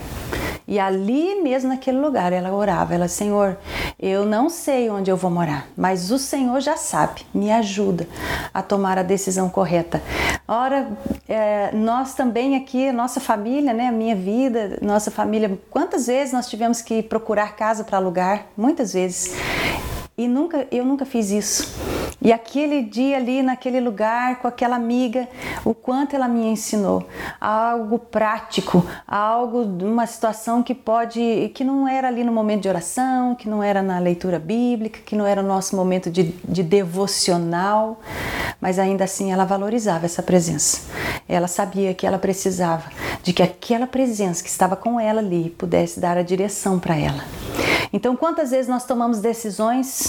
E 0.73 0.79
ali 0.79 1.39
mesmo 1.39 1.69
naquele 1.69 1.99
lugar 1.99 2.33
ela 2.33 2.51
orava, 2.51 2.95
ela, 2.95 3.07
Senhor, 3.07 3.59
eu 3.99 4.25
não 4.25 4.49
sei 4.49 4.89
onde 4.89 5.11
eu 5.11 5.15
vou 5.15 5.29
morar, 5.29 5.67
mas 5.77 6.09
o 6.09 6.17
Senhor 6.17 6.59
já 6.61 6.75
sabe, 6.75 7.21
me 7.31 7.51
ajuda 7.51 8.07
a 8.51 8.59
tomar 8.63 8.97
a 8.97 9.03
decisão 9.03 9.49
correta. 9.49 10.01
Ora, 10.47 10.87
é, 11.29 11.69
nós 11.73 12.15
também 12.15 12.55
aqui, 12.55 12.91
nossa 12.91 13.19
família, 13.19 13.71
né, 13.71 13.89
a 13.89 13.91
minha 13.91 14.15
vida, 14.15 14.79
nossa 14.81 15.11
família, 15.11 15.59
quantas 15.69 16.07
vezes 16.07 16.33
nós 16.33 16.49
tivemos 16.49 16.81
que 16.81 17.03
procurar 17.03 17.55
casa 17.55 17.83
para 17.83 17.99
alugar? 17.99 18.47
Muitas 18.57 18.93
vezes. 18.93 19.35
E 20.15 20.27
nunca, 20.27 20.67
eu 20.71 20.85
nunca 20.85 21.05
fiz 21.05 21.31
isso. 21.31 21.73
E 22.21 22.31
aquele 22.31 22.83
dia 22.83 23.17
ali, 23.17 23.41
naquele 23.41 23.79
lugar, 23.79 24.39
com 24.39 24.47
aquela 24.47 24.75
amiga, 24.75 25.27
o 25.65 25.73
quanto 25.73 26.15
ela 26.15 26.27
me 26.27 26.45
ensinou 26.45 27.05
algo 27.41 27.97
prático, 27.97 28.85
algo, 29.07 29.63
uma 29.83 30.05
situação 30.05 30.61
que 30.61 30.75
pode, 30.75 31.51
que 31.53 31.63
não 31.63 31.87
era 31.87 32.07
ali 32.07 32.23
no 32.23 32.31
momento 32.31 32.61
de 32.61 32.69
oração, 32.69 33.33
que 33.35 33.49
não 33.49 33.61
era 33.63 33.81
na 33.81 33.97
leitura 33.99 34.37
bíblica, 34.37 34.99
que 35.03 35.15
não 35.15 35.25
era 35.25 35.41
o 35.41 35.45
nosso 35.45 35.75
momento 35.75 36.09
de, 36.11 36.33
de 36.47 36.61
devocional, 36.61 37.99
mas 38.61 38.77
ainda 38.77 39.03
assim 39.03 39.33
ela 39.33 39.43
valorizava 39.45 40.05
essa 40.05 40.21
presença. 40.23 40.81
Ela 41.27 41.47
sabia 41.47 41.93
que 41.93 42.05
ela 42.05 42.19
precisava 42.19 42.89
de 43.23 43.33
que 43.33 43.41
aquela 43.41 43.87
presença 43.87 44.43
que 44.43 44.49
estava 44.49 44.75
com 44.75 44.99
ela 44.99 45.19
ali 45.19 45.49
pudesse 45.57 45.99
dar 45.99 46.17
a 46.17 46.21
direção 46.21 46.79
para 46.79 46.95
ela. 46.95 47.23
Então, 47.91 48.15
quantas 48.15 48.49
vezes 48.49 48.67
nós 48.67 48.85
tomamos 48.85 49.19
decisões 49.19 50.02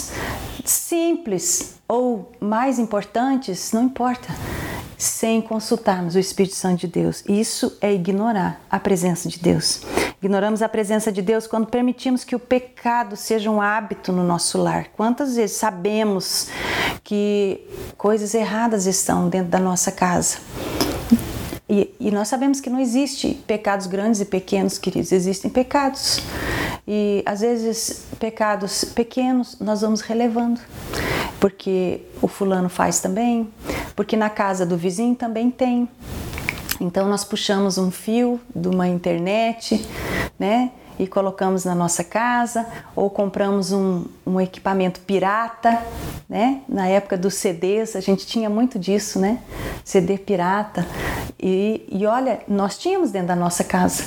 simples 0.65 1.75
ou 1.89 2.33
mais 2.41 2.79
importantes, 2.79 3.73
não 3.73 3.83
importa, 3.83 4.29
sem 4.97 5.43
consultarmos 5.43 6.15
o 6.15 6.19
Espírito 6.19 6.55
Santo 6.55 6.81
de 6.81 6.87
Deus. 6.87 7.23
Isso 7.29 7.77
é 7.81 7.93
ignorar 7.93 8.61
a 8.71 8.79
presença 8.79 9.29
de 9.29 9.39
Deus. 9.39 9.83
Ignoramos 10.23 10.63
a 10.63 10.69
presença 10.69 11.13
de 11.13 11.21
Deus 11.21 11.47
quando 11.47 11.67
permitimos 11.67 12.25
que 12.25 12.35
o 12.35 12.39
pecado 12.39 13.17
seja 13.17 13.51
um 13.51 13.61
hábito 13.61 14.11
no 14.13 14.25
nosso 14.25 14.57
lar. 14.57 14.87
Quantas 14.97 15.37
vezes 15.37 15.57
sabemos 15.57 16.49
que 17.03 17.61
coisas 17.99 18.35
erradas 18.35 18.87
estão 18.87 19.29
dentro 19.29 19.51
da 19.51 19.59
nossa 19.59 19.93
casa? 19.93 20.39
E, 21.69 21.95
e, 21.99 22.11
nós 22.11 22.29
sabemos 22.29 22.61
que 22.61 22.69
não 22.69 22.79
existe 22.79 23.43
pecados 23.47 23.87
grandes 23.87 24.21
e 24.21 24.27
pequenos, 24.27 24.77
queridos, 24.77 25.13
existem 25.13 25.51
pecados. 25.51 26.21
E 26.87 27.23
às 27.25 27.41
vezes 27.41 28.07
pecados 28.19 28.85
pequenos 28.85 29.59
nós 29.59 29.81
vamos 29.81 30.03
relevando, 30.03 30.61
porque 31.41 32.03
o 32.21 32.29
fulano 32.29 32.69
faz 32.69 33.01
também, 33.01 33.49
porque 33.97 34.17
na 34.17 34.29
casa 34.29 34.67
do 34.67 34.77
vizinho 34.77 35.15
também 35.15 35.51
tem. 35.51 35.89
Então 36.81 37.09
nós 37.09 37.25
puxamos 37.25 37.79
um 37.79 37.91
fio 37.91 38.41
de 38.55 38.69
uma 38.69 38.87
internet, 38.89 39.87
né? 40.39 40.71
E 40.99 41.09
colocamos 41.09 41.65
na 41.65 41.75
nossa 41.75 42.05
casa, 42.05 42.67
ou 42.95 43.11
compramos 43.11 43.73
um, 43.73 44.05
um 44.25 44.41
equipamento 44.41 45.01
pirata, 45.01 45.83
né? 46.29 46.61
Na 46.69 46.87
época 46.87 47.17
dos 47.17 47.35
CDs, 47.35 47.97
a 47.97 48.01
gente 48.01 48.27
tinha 48.27 48.49
muito 48.49 48.79
disso, 48.79 49.19
né? 49.19 49.41
CD 49.85 50.19
pirata. 50.19 50.87
E, 51.41 51.85
e 51.91 52.07
olha, 52.07 52.41
nós 52.47 52.79
tínhamos 52.79 53.11
dentro 53.11 53.29
da 53.29 53.37
nossa 53.37 53.65
casa. 53.65 54.05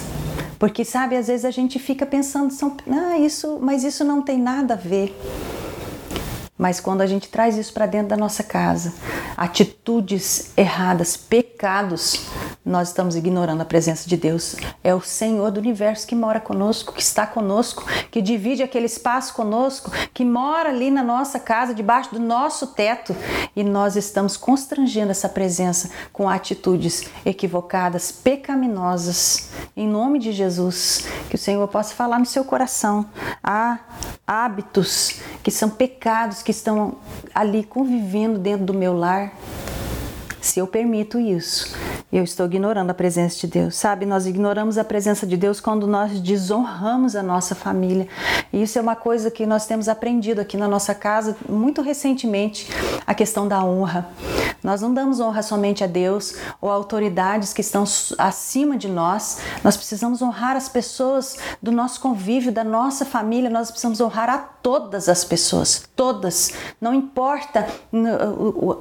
Porque, 0.60 0.84
sabe, 0.84 1.16
às 1.16 1.28
vezes 1.28 1.46
a 1.46 1.52
gente 1.52 1.78
fica 1.80 2.06
pensando, 2.06 2.52
são, 2.52 2.76
ah, 2.90 3.18
isso, 3.20 3.60
mas 3.62 3.84
isso 3.84 4.04
não 4.04 4.22
tem 4.22 4.40
nada 4.40 4.74
a 4.74 4.78
ver. 4.78 5.16
Mas 6.58 6.80
quando 6.80 7.02
a 7.02 7.06
gente 7.06 7.30
traz 7.30 7.56
isso 7.56 7.72
para 7.72 7.86
dentro 7.86 8.08
da 8.08 8.18
nossa 8.18 8.44
casa, 8.44 8.94
atitudes 9.36 10.52
erradas, 10.58 11.16
pecados, 11.16 12.26
nós 12.66 12.90
estamos 12.90 13.16
ignorando 13.16 13.62
a 13.62 13.66
presença 13.66 14.10
de 14.10 14.18
Deus. 14.18 14.56
É 14.84 14.94
o 14.94 15.00
Senhor 15.00 15.52
do 15.52 15.60
universo 15.60 16.08
que 16.08 16.16
mora 16.16 16.40
conosco, 16.40 16.94
que 16.94 17.02
está 17.02 17.28
conosco, 17.28 17.86
que 18.10 18.22
divide 18.22 18.64
aquele 18.64 18.88
espaço 18.88 19.34
conosco, 19.34 19.92
que 20.14 20.26
mora 20.26 20.70
ali 20.70 20.90
na 20.90 21.04
nossa 21.04 21.40
casa, 21.40 21.74
debaixo 21.74 22.14
do 22.14 22.20
nosso 22.20 22.68
teto, 22.68 23.16
e 23.56 23.64
nós 23.64 23.96
estamos 23.96 24.36
constrangendo 24.36 25.12
essa 25.12 25.30
presença 25.30 25.92
com 26.12 26.28
atitudes 26.28 27.04
equivocadas, 27.26 28.12
pecaminosas. 28.12 29.50
Em 29.76 29.88
nome 29.88 30.18
de 30.18 30.32
Jesus, 30.32 31.08
que 31.30 31.36
o 31.36 31.40
Senhor 31.40 31.68
possa 31.68 31.94
falar 31.94 32.20
no 32.20 32.26
seu 32.26 32.44
coração. 32.44 33.06
Há 33.44 33.80
hábitos 34.26 35.22
que 35.42 35.52
são 35.52 35.70
pecados 35.70 36.42
que 36.48 36.52
estão 36.52 36.96
ali 37.36 37.62
convivendo 37.62 38.40
dentro 38.40 38.68
do 38.68 38.74
meu 38.74 38.98
lar, 38.98 39.38
se 40.40 40.62
eu 40.62 40.66
permito 40.66 41.20
isso, 41.20 41.76
eu 42.18 42.24
estou 42.24 42.46
ignorando 42.46 42.90
a 42.90 42.94
presença 42.94 43.40
de 43.40 43.48
Deus. 43.48 43.76
Sabe, 43.76 44.06
nós 44.06 44.26
ignoramos 44.26 44.78
a 44.78 44.84
presença 44.84 45.28
de 45.28 45.38
Deus 45.38 45.60
quando 45.60 45.86
nós 45.86 46.20
desonramos 46.20 47.16
a 47.16 47.22
nossa 47.22 47.54
família. 47.54 48.08
E 48.52 48.62
isso 48.62 48.80
é 48.80 48.82
uma 48.82 48.96
coisa 48.96 49.30
que 49.30 49.46
nós 49.46 49.66
temos 49.68 49.88
aprendido 49.88 50.40
aqui 50.40 50.58
na 50.58 50.68
nossa 50.68 50.96
casa 50.96 51.38
muito 51.48 51.82
recentemente, 51.82 52.70
a 53.06 53.14
questão 53.14 53.48
da 53.48 53.64
honra. 53.64 54.10
Nós 54.64 54.82
não 54.82 54.94
damos 54.94 55.20
honra 55.20 55.44
somente 55.44 55.84
a 55.84 55.88
Deus 55.88 56.36
ou 56.60 56.70
a 56.70 56.74
autoridades 56.74 57.54
que 57.54 57.62
estão 57.62 57.84
acima 58.18 58.76
de 58.76 58.90
nós. 58.90 59.38
Nós 59.64 59.78
precisamos 59.78 60.22
honrar 60.22 60.56
as 60.56 60.68
pessoas 60.68 61.38
do 61.62 61.72
nosso 61.72 62.02
convívio, 62.02 62.52
da 62.52 62.64
nossa 62.64 63.06
família. 63.06 63.50
Nós 63.50 63.70
precisamos 63.70 64.02
honrar 64.02 64.30
a 64.30 64.38
todas 64.40 65.08
as 65.08 65.24
pessoas, 65.24 65.88
todas. 65.96 66.52
Não 66.82 66.94
importa 66.94 67.68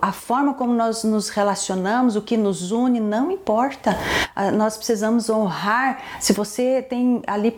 a 0.00 0.12
forma 0.12 0.54
como 0.54 0.72
nós 0.72 1.04
nos 1.04 1.28
relacionamos, 1.28 2.16
o 2.16 2.22
que 2.22 2.36
nos 2.36 2.72
une, 2.72 2.98
não 2.98 3.25
importa. 3.32 3.96
Ah, 4.34 4.50
nós 4.50 4.76
precisamos 4.76 5.28
honrar. 5.30 5.98
Se 6.20 6.32
você 6.32 6.82
tem 6.82 7.22
ali 7.26 7.50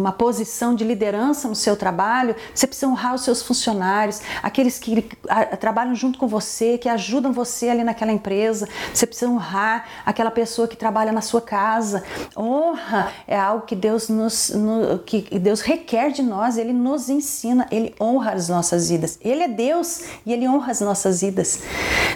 uma 0.00 0.12
posição 0.12 0.74
de 0.74 0.84
liderança 0.84 1.48
no 1.48 1.54
seu 1.54 1.76
trabalho, 1.76 2.34
você 2.54 2.66
precisa 2.66 2.90
honrar 2.90 3.14
os 3.14 3.22
seus 3.22 3.42
funcionários, 3.42 4.20
aqueles 4.42 4.78
que 4.78 5.08
trabalham 5.60 5.94
junto 5.94 6.18
com 6.18 6.26
você 6.26 6.78
que 6.78 6.88
ajudam 6.88 7.32
você 7.32 7.68
ali 7.68 7.84
naquela 7.84 8.12
empresa. 8.12 8.68
Você 8.92 9.06
precisa 9.06 9.30
honrar 9.30 9.86
aquela 10.04 10.30
pessoa 10.30 10.66
que 10.66 10.76
trabalha 10.76 11.12
na 11.12 11.20
sua 11.20 11.40
casa. 11.40 12.02
Honra 12.36 13.12
é 13.26 13.38
algo 13.38 13.66
que 13.66 13.76
Deus 13.76 14.08
nos 14.08 14.50
no, 14.50 14.98
que 14.98 15.38
Deus 15.38 15.60
requer 15.60 16.10
de 16.10 16.22
nós, 16.22 16.56
ele 16.56 16.72
nos 16.72 17.08
ensina, 17.08 17.66
ele 17.70 17.94
honra 18.00 18.32
as 18.32 18.48
nossas 18.48 18.88
vidas. 18.88 19.18
Ele 19.20 19.42
é 19.42 19.48
Deus 19.48 20.02
e 20.24 20.32
ele 20.32 20.48
honra 20.48 20.72
as 20.72 20.80
nossas 20.80 21.20
vidas. 21.20 21.60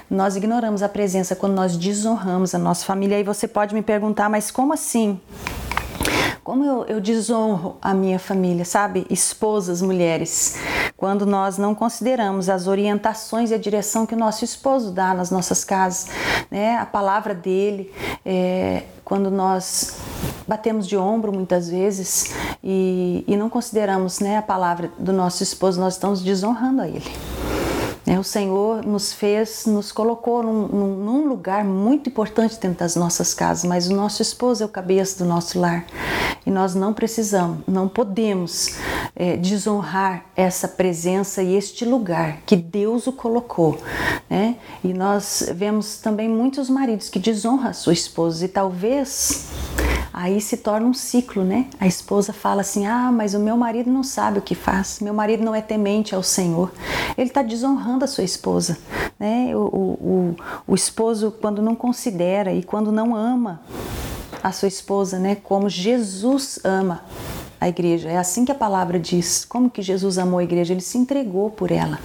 Nós 0.09 0.37
ignoramos 0.37 0.83
a 0.83 0.89
presença 0.89 1.37
quando 1.37 1.55
nós 1.55 1.77
desonramos 1.77 2.55
a 2.55 2.59
nossa 2.59 2.85
família. 2.85 3.19
E 3.19 3.25
você 3.25 3.47
pode 3.49 3.75
me 3.75 3.83
perguntar, 3.83 4.29
mas 4.29 4.51
como 4.51 4.73
assim? 4.73 5.21
Como 6.45 6.63
eu, 6.63 6.85
eu 6.85 7.01
desonro 7.01 7.79
a 7.81 7.95
minha 7.95 8.19
família, 8.19 8.67
sabe? 8.67 9.07
Esposas, 9.09 9.81
mulheres, 9.81 10.59
quando 10.95 11.25
nós 11.25 11.57
não 11.57 11.75
consideramos 11.75 12.51
as 12.51 12.67
orientações 12.67 13.51
e 13.51 13.55
a 13.55 13.59
direção 13.59 14.05
que 14.05 14.15
o 14.15 14.19
nosso 14.19 14.45
esposo 14.45 14.93
dá 14.93 15.15
nas 15.15 15.31
nossas 15.31 15.65
casas, 15.65 16.11
né? 16.51 16.77
A 16.77 16.85
palavra 16.85 17.35
dele, 17.35 17.91
é, 18.27 18.83
quando 19.07 19.31
nós 19.31 19.97
batemos 20.47 20.87
de 20.87 20.99
ombro 20.99 21.33
muitas 21.33 21.71
vezes 21.71 22.35
e, 22.63 23.25
e 23.27 23.37
não 23.37 23.49
consideramos 23.49 24.21
né, 24.21 24.37
a 24.37 24.43
palavra 24.43 24.93
do 24.99 25.15
nosso 25.15 25.43
esposo, 25.43 25.81
nós 25.81 25.95
estamos 25.95 26.23
desonrando 26.23 26.83
a 26.83 26.87
ele. 26.87 27.11
Né? 28.07 28.19
O 28.19 28.25
Senhor 28.25 28.85
nos 28.85 29.13
fez, 29.13 29.67
nos 29.67 29.91
colocou 29.91 30.43
num, 30.43 30.69
num, 30.69 31.29
lugar 31.29 31.65
muito 31.65 32.09
importante 32.09 32.59
dentro 32.61 32.79
das 32.79 32.97
nossas 32.97 33.33
casas, 33.33 33.65
mas 33.65 33.89
o 33.89 33.95
nosso 33.95 34.23
esposo 34.23 34.63
é 34.63 34.67
o 34.67 34.69
cabeça 34.69 35.23
do 35.23 35.29
nosso 35.29 35.59
lar 35.59 35.87
e 36.47 36.51
nós 36.51 36.75
não 36.75 36.93
precisamos, 36.93 37.59
não 37.67 37.89
podemos 37.89 38.77
é, 39.17 39.37
desonrar 39.37 40.27
essa 40.37 40.69
presença 40.69 41.43
e 41.43 41.55
este 41.57 41.85
lugar 41.85 42.39
que 42.45 42.57
Deus 42.57 43.07
o 43.07 43.13
colocou. 43.13 43.79
Né? 44.29 44.57
E 44.83 44.93
nós 44.93 45.49
vemos 45.55 45.99
também 45.99 46.29
muitos 46.29 46.69
maridos 46.69 47.09
que 47.09 47.19
desonram 47.19 47.69
a 47.69 47.73
sua 47.73 47.93
esposa 47.93 48.45
e 48.45 48.49
talvez 48.49 49.49
aí 50.15 50.41
se 50.41 50.57
torna 50.57 50.87
um 50.87 50.95
ciclo, 50.95 51.45
né? 51.45 51.67
A 51.81 51.87
esposa 51.89 52.33
fala 52.33 52.61
assim: 52.61 52.87
ah, 52.87 53.11
mas 53.13 53.35
o 53.35 53.41
meu 53.41 53.57
marido 53.57 53.91
não 53.91 54.05
sabe 54.05 54.39
o 54.39 54.43
que 54.43 54.55
faz, 54.55 55.01
meu 55.01 55.13
marido 55.13 55.45
não 55.45 55.55
é 55.55 55.61
temente 55.61 56.15
ao 56.15 56.23
Senhor. 56.23 56.73
Ele 57.19 57.29
está 57.29 57.43
desonrando 57.43 58.05
a 58.05 58.09
sua 58.09 58.23
esposa, 58.23 58.79
né? 59.19 59.51
O, 59.57 59.59
o, 59.59 60.37
o 60.69 60.75
esposo, 60.75 61.35
quando 61.41 61.61
não 61.61 61.75
considera 61.75 62.53
e 62.53 62.63
quando 62.63 62.93
não 62.93 63.17
ama 63.17 63.61
a 64.41 64.53
sua 64.53 64.69
esposa, 64.69 65.19
né? 65.19 65.35
Como 65.35 65.69
Jesus 65.69 66.61
ama 66.63 67.03
a 67.61 67.69
igreja. 67.69 68.11
É 68.11 68.17
assim 68.17 68.45
que 68.45 68.53
a 68.53 68.55
palavra 68.55 69.01
diz. 69.01 69.45
Como 69.45 69.69
que 69.69 69.83
Jesus 69.83 70.19
amou 70.19 70.39
a 70.39 70.45
igreja? 70.45 70.73
Ele 70.73 70.81
se 70.81 70.97
entregou 70.97 71.51
por 71.51 71.73
ela. 71.73 71.99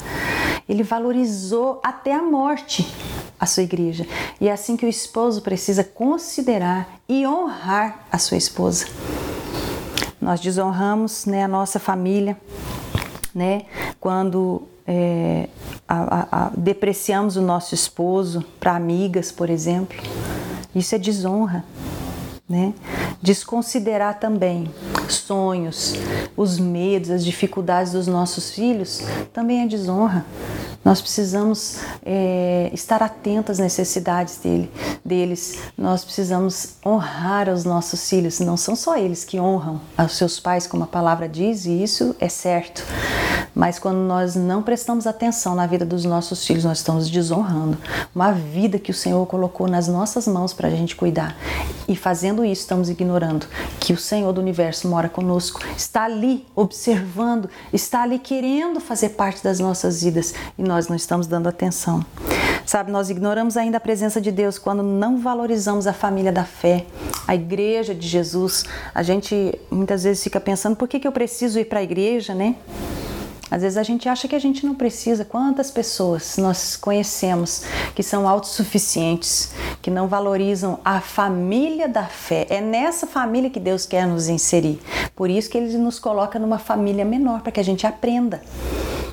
Ele 0.68 0.84
valorizou 0.84 1.80
até 1.84 2.14
a 2.14 2.22
morte 2.22 2.88
a 3.40 3.46
sua 3.46 3.64
igreja. 3.64 4.06
E 4.40 4.48
é 4.48 4.52
assim 4.52 4.76
que 4.76 4.86
o 4.86 4.90
esposo 4.90 5.42
precisa 5.42 5.84
considerar 5.84 7.00
e 7.08 7.26
honrar 7.26 8.06
a 8.12 8.18
sua 8.18 8.38
esposa. 8.38 8.86
Nós 10.20 10.42
desonramos 10.42 11.26
né, 11.26 11.44
a 11.44 11.48
nossa 11.48 11.80
família, 11.80 12.38
né, 13.34 13.64
quando 14.00 14.64
é, 14.86 15.48
a, 15.88 16.48
a, 16.48 16.52
depreciamos 16.56 17.38
o 17.38 17.42
nosso 17.42 17.74
esposo 17.74 18.44
para 18.60 18.76
amigas, 18.76 19.32
por 19.32 19.50
exemplo. 19.50 19.98
Isso 20.76 20.94
é 20.94 20.98
desonra. 20.98 21.64
Né? 22.48 22.74
Desconsiderar 23.22 24.20
também 24.20 24.74
sonhos, 25.08 25.94
os 26.36 26.58
medos, 26.58 27.12
as 27.12 27.24
dificuldades 27.24 27.92
dos 27.92 28.08
nossos 28.08 28.52
filhos 28.52 29.04
também 29.32 29.62
é 29.62 29.68
desonra. 29.68 30.26
Nós 30.90 31.02
precisamos 31.02 31.76
é, 32.04 32.72
estar 32.74 33.04
atentos 33.04 33.52
às 33.52 33.60
necessidades 33.60 34.38
dele, 34.38 34.72
deles. 35.06 35.60
Nós 35.78 36.04
precisamos 36.04 36.78
honrar 36.84 37.48
os 37.48 37.64
nossos 37.64 38.10
filhos. 38.10 38.40
Não 38.40 38.58
são 38.58 38.76
só 38.76 38.98
eles 38.98 39.24
que 39.24 39.40
honram 39.40 39.80
aos 39.96 40.18
seus 40.18 40.40
pais, 40.40 40.66
como 40.66 40.86
a 40.86 40.88
palavra 40.88 41.30
diz, 41.30 41.68
e 41.68 41.84
isso 41.84 42.16
é 42.20 42.28
certo. 42.28 42.84
Mas 43.54 43.78
quando 43.78 43.98
nós 43.98 44.36
não 44.36 44.64
prestamos 44.64 45.06
atenção 45.06 45.54
na 45.54 45.68
vida 45.68 45.86
dos 45.86 46.06
nossos 46.06 46.46
filhos, 46.46 46.64
nós 46.64 46.80
estamos 46.80 47.10
desonrando 47.10 47.78
uma 48.16 48.32
vida 48.32 48.80
que 48.80 48.90
o 48.90 48.94
Senhor 48.94 49.26
colocou 49.26 49.68
nas 49.68 49.88
nossas 49.88 50.28
mãos 50.28 50.54
para 50.54 50.70
a 50.70 50.72
gente 50.72 50.96
cuidar. 50.96 51.36
E 51.88 51.96
fazendo 51.96 52.46
isso, 52.46 52.62
estamos 52.62 52.90
ignorando 52.90 53.48
que 53.80 53.92
o 53.92 53.98
Senhor 53.98 54.32
do 54.32 54.40
universo 54.40 54.88
mora 54.88 55.10
conosco, 55.10 55.62
está 55.76 56.06
ali 56.06 56.46
observando, 56.56 57.50
está 57.74 58.04
ali 58.04 58.20
querendo 58.20 58.80
fazer 58.80 59.10
parte 59.10 59.44
das 59.44 59.60
nossas 59.60 60.04
vidas 60.04 60.34
e 60.58 60.64
nós 60.64 60.79
não 60.88 60.96
estamos 60.96 61.28
dando 61.28 61.50
atenção. 61.50 62.06
Sabe, 62.66 62.92
nós 62.92 63.10
ignoramos 63.10 63.58
ainda 63.58 63.78
a 63.78 63.80
presença 63.80 64.22
de 64.22 64.32
Deus 64.32 64.60
quando 64.60 64.84
não 64.84 65.18
valorizamos 65.18 65.88
a 65.88 65.94
família 65.94 66.32
da 66.32 66.44
fé, 66.44 66.86
a 67.28 67.34
igreja 67.34 67.96
de 67.96 68.08
Jesus. 68.08 68.64
A 68.94 69.02
gente 69.02 69.60
muitas 69.72 70.04
vezes 70.04 70.24
fica 70.24 70.40
pensando: 70.40 70.76
por 70.76 70.88
que, 70.88 71.00
que 71.00 71.08
eu 71.08 71.12
preciso 71.12 71.60
ir 71.60 71.66
para 71.66 71.80
a 71.80 71.84
igreja, 71.84 72.36
né? 72.36 72.56
Às 73.52 73.64
vezes 73.64 73.78
a 73.78 73.84
gente 73.84 74.08
acha 74.08 74.28
que 74.28 74.36
a 74.36 74.40
gente 74.40 74.66
não 74.66 74.76
precisa. 74.76 75.26
Quantas 75.26 75.72
pessoas 75.72 76.38
nós 76.38 76.76
conhecemos 76.76 77.64
que 77.96 78.04
são 78.04 78.28
autossuficientes, 78.28 79.52
que 79.82 79.90
não 79.90 80.08
valorizam 80.08 80.80
a 80.86 81.02
família 81.02 81.88
da 81.88 82.06
fé? 82.06 82.46
É 82.50 82.62
nessa 82.62 83.08
família 83.08 83.50
que 83.50 83.60
Deus 83.60 83.86
quer 83.88 84.06
nos 84.06 84.28
inserir. 84.28 84.80
Por 85.16 85.30
isso 85.30 85.50
que 85.50 85.58
Ele 85.58 85.76
nos 85.78 85.98
coloca 85.98 86.38
numa 86.38 86.60
família 86.60 87.04
menor, 87.04 87.42
para 87.42 87.52
que 87.52 87.60
a 87.60 87.64
gente 87.64 87.88
aprenda. 87.88 88.42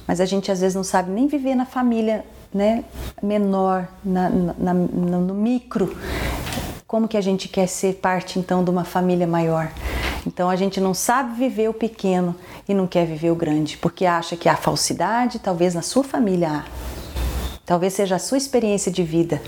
Mas 0.07 0.21
a 0.21 0.25
gente 0.25 0.51
às 0.53 0.61
vezes 0.61 0.75
não 0.75 0.85
sabe 0.85 1.11
nem 1.11 1.27
viver 1.27 1.55
na 1.55 1.67
família 1.67 2.25
né, 2.53 2.85
menor, 3.23 3.89
na, 4.05 4.29
na, 4.31 4.75
no 4.75 5.35
micro. 5.35 5.97
Como 6.87 7.09
que 7.09 7.17
a 7.17 7.21
gente 7.21 7.49
quer 7.49 7.67
ser 7.67 7.95
parte 7.95 8.39
então 8.39 8.63
de 8.63 8.71
uma 8.71 8.85
família 8.85 9.27
maior? 9.27 9.71
Então 10.27 10.51
a 10.51 10.57
gente 10.57 10.81
não 10.81 10.95
sabe 10.95 11.37
viver 11.37 11.69
o 11.69 11.75
pequeno 11.75 12.35
e 12.69 12.75
não 12.75 12.87
quer 12.87 13.07
viver 13.07 13.31
o 13.31 13.35
grande, 13.35 13.77
porque 13.77 14.05
acha 14.05 14.37
que 14.37 14.49
há 14.49 14.57
falsidade, 14.57 15.39
talvez 15.39 15.75
na 15.75 15.83
sua 15.83 16.03
família 16.03 16.49
há. 16.51 16.86
Talvez 17.67 17.95
seja 17.95 18.15
a 18.15 18.19
sua 18.21 18.39
experiência 18.39 18.93
de 18.93 19.03
vida, 19.03 19.43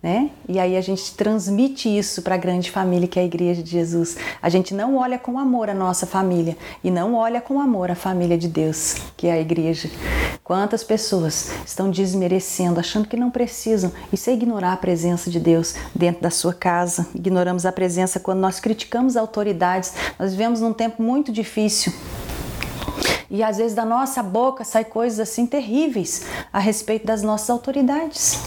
né? 0.00 0.30
E 0.48 0.56
aí 0.56 0.76
a 0.76 0.80
gente 0.80 1.12
transmite 1.16 1.88
isso 1.88 2.22
para 2.22 2.36
a 2.36 2.38
grande 2.38 2.70
família 2.70 3.08
que 3.08 3.18
é 3.18 3.22
a 3.22 3.24
Igreja 3.24 3.60
de 3.60 3.68
Jesus. 3.68 4.16
A 4.40 4.48
gente 4.48 4.72
não 4.72 4.96
olha 4.96 5.18
com 5.18 5.36
amor 5.36 5.68
a 5.68 5.74
nossa 5.74 6.06
família 6.06 6.56
e 6.84 6.92
não 6.92 7.14
olha 7.14 7.40
com 7.40 7.60
amor 7.60 7.90
a 7.90 7.96
família 7.96 8.38
de 8.38 8.46
Deus, 8.46 8.94
que 9.16 9.26
é 9.26 9.32
a 9.32 9.40
Igreja. 9.40 9.90
Quantas 10.44 10.84
pessoas 10.84 11.50
estão 11.66 11.90
desmerecendo, 11.90 12.78
achando 12.78 13.08
que 13.08 13.16
não 13.16 13.32
precisam, 13.32 13.90
isso 14.12 14.30
é 14.30 14.32
ignorar 14.32 14.72
a 14.72 14.76
presença 14.76 15.28
de 15.28 15.40
Deus 15.40 15.74
dentro 15.92 16.22
da 16.22 16.30
sua 16.30 16.54
casa. 16.54 17.08
Ignoramos 17.12 17.66
a 17.66 17.72
presença 17.72 18.20
quando 18.20 18.38
nós 18.38 18.60
criticamos 18.60 19.16
autoridades. 19.16 19.92
Nós 20.20 20.30
vivemos 20.30 20.60
num 20.60 20.72
tempo 20.72 21.02
muito 21.02 21.32
difícil 21.32 21.92
e 23.30 23.42
às 23.42 23.58
vezes 23.58 23.74
da 23.74 23.84
nossa 23.84 24.22
boca 24.22 24.64
sai 24.64 24.84
coisas 24.84 25.20
assim 25.20 25.46
terríveis 25.46 26.26
a 26.52 26.58
respeito 26.58 27.06
das 27.06 27.22
nossas 27.22 27.50
autoridades. 27.50 28.38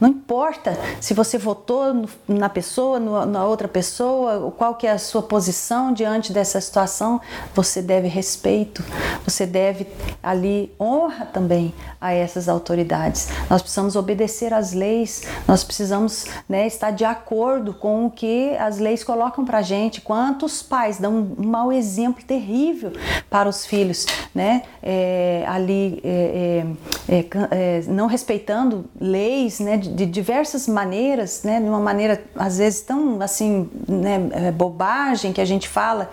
Não 0.00 0.10
importa 0.10 0.76
se 1.00 1.14
você 1.14 1.38
votou 1.38 2.06
na 2.28 2.48
pessoa, 2.48 2.98
na 2.98 3.44
outra 3.46 3.66
pessoa, 3.66 4.52
qual 4.56 4.74
que 4.74 4.86
é 4.86 4.92
a 4.92 4.98
sua 4.98 5.22
posição 5.22 5.92
diante 5.92 6.32
dessa 6.32 6.60
situação, 6.60 7.20
você 7.54 7.80
deve 7.80 8.06
respeito, 8.06 8.84
você 9.24 9.46
deve 9.46 9.86
ali 10.22 10.72
honra 10.78 11.24
também 11.26 11.74
a 12.00 12.12
essas 12.12 12.48
autoridades. 12.48 13.28
Nós 13.48 13.62
precisamos 13.62 13.96
obedecer 13.96 14.52
às 14.52 14.72
leis, 14.72 15.22
nós 15.48 15.64
precisamos 15.64 16.26
né, 16.48 16.66
estar 16.66 16.90
de 16.90 17.04
acordo 17.04 17.72
com 17.72 18.06
o 18.06 18.10
que 18.10 18.54
as 18.58 18.78
leis 18.78 19.02
colocam 19.02 19.44
para 19.44 19.62
gente. 19.62 20.00
Quantos 20.00 20.62
pais 20.62 20.98
dão 20.98 21.34
um 21.38 21.46
mau 21.46 21.72
exemplo 21.72 22.22
terrível 22.22 22.92
para 23.30 23.48
os 23.48 23.64
filhos, 23.64 24.06
né? 24.34 24.62
É, 24.82 25.44
ali 25.48 26.00
é, 26.04 26.64
é, 27.08 27.16
é, 27.16 27.26
é 27.50 27.82
não 27.88 28.06
respeitando 28.06 28.84
leis, 29.00 29.58
né? 29.60 29.80
De, 29.94 30.06
diversas 30.06 30.66
maneiras, 30.66 31.42
né? 31.42 31.60
De 31.60 31.68
uma 31.68 31.80
maneira 31.80 32.22
às 32.34 32.58
vezes 32.58 32.80
tão 32.80 33.20
assim, 33.20 33.68
né? 33.88 34.28
É, 34.32 34.52
bobagem 34.52 35.32
que 35.32 35.40
a 35.40 35.44
gente 35.44 35.68
fala, 35.68 36.10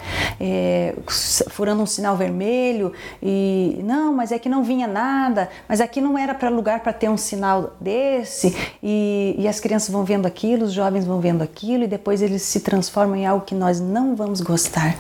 furando 1.50 1.82
um 1.82 1.86
sinal 1.86 2.16
vermelho 2.16 2.92
e 3.22 3.80
não, 3.84 4.14
mas 4.14 4.32
é 4.32 4.40
que 4.40 4.50
não 4.50 4.64
vinha 4.64 4.88
nada, 4.88 5.50
mas 5.68 5.80
aqui 5.80 6.02
não 6.02 6.18
era 6.18 6.34
para 6.34 6.50
lugar 6.50 6.82
para 6.82 6.94
ter 6.94 7.10
um 7.10 7.18
sinal 7.18 7.74
desse 7.80 8.56
e, 8.82 9.36
e 9.38 9.48
as 9.48 9.60
crianças 9.60 9.90
vão 9.90 10.04
vendo 10.04 10.26
aquilo, 10.26 10.66
os 10.66 10.74
jovens 10.74 11.06
vão 11.06 11.20
vendo 11.20 11.42
aquilo 11.42 11.84
e 11.84 11.88
depois 11.88 12.22
eles 12.22 12.42
se 12.42 12.60
transformam 12.60 13.16
em 13.16 13.26
algo 13.26 13.46
que 13.46 13.56
nós 13.56 13.80
não 13.80 14.16
vamos 14.16 14.42
gostar, 14.42 14.96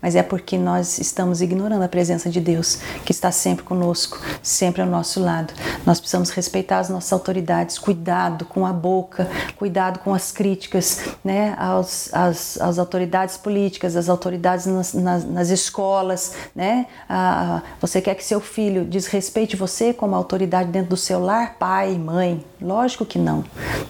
mas 0.00 0.14
é 0.14 0.22
porque 0.22 0.58
nós 0.58 0.98
estamos 0.98 1.40
ignorando 1.40 1.82
a 1.82 1.88
presença 1.88 2.28
de 2.30 2.40
Deus 2.40 2.78
que 3.04 3.12
está 3.12 3.30
sempre 3.30 3.64
conosco, 3.64 4.20
sempre 4.42 4.82
ao 4.82 4.88
nosso 4.88 5.20
lado. 5.20 5.52
Nós 5.86 6.00
precisamos 6.00 6.30
respeitar 6.30 6.78
as 6.78 6.88
nossas 6.88 7.12
autoridades, 7.12 7.78
cuidado 8.12 8.44
com 8.44 8.66
a 8.66 8.72
boca, 8.74 9.26
cuidado 9.56 10.00
com 10.00 10.12
as 10.12 10.30
críticas 10.30 11.16
né, 11.24 11.56
aos, 11.58 12.12
às, 12.12 12.60
às 12.60 12.78
autoridades 12.78 13.38
políticas, 13.38 13.96
às 13.96 14.06
autoridades 14.06 14.66
nas, 14.66 14.92
nas, 14.92 15.24
nas 15.24 15.48
escolas. 15.48 16.34
Né? 16.54 16.86
Ah, 17.08 17.62
você 17.80 18.02
quer 18.02 18.14
que 18.14 18.22
seu 18.22 18.38
filho 18.38 18.84
desrespeite 18.84 19.56
você 19.56 19.94
como 19.94 20.14
autoridade 20.14 20.70
dentro 20.70 20.90
do 20.90 20.96
seu 20.96 21.24
lar, 21.24 21.56
pai, 21.58 21.94
mãe? 21.94 22.44
Lógico 22.60 23.06
que 23.06 23.18
não. 23.18 23.44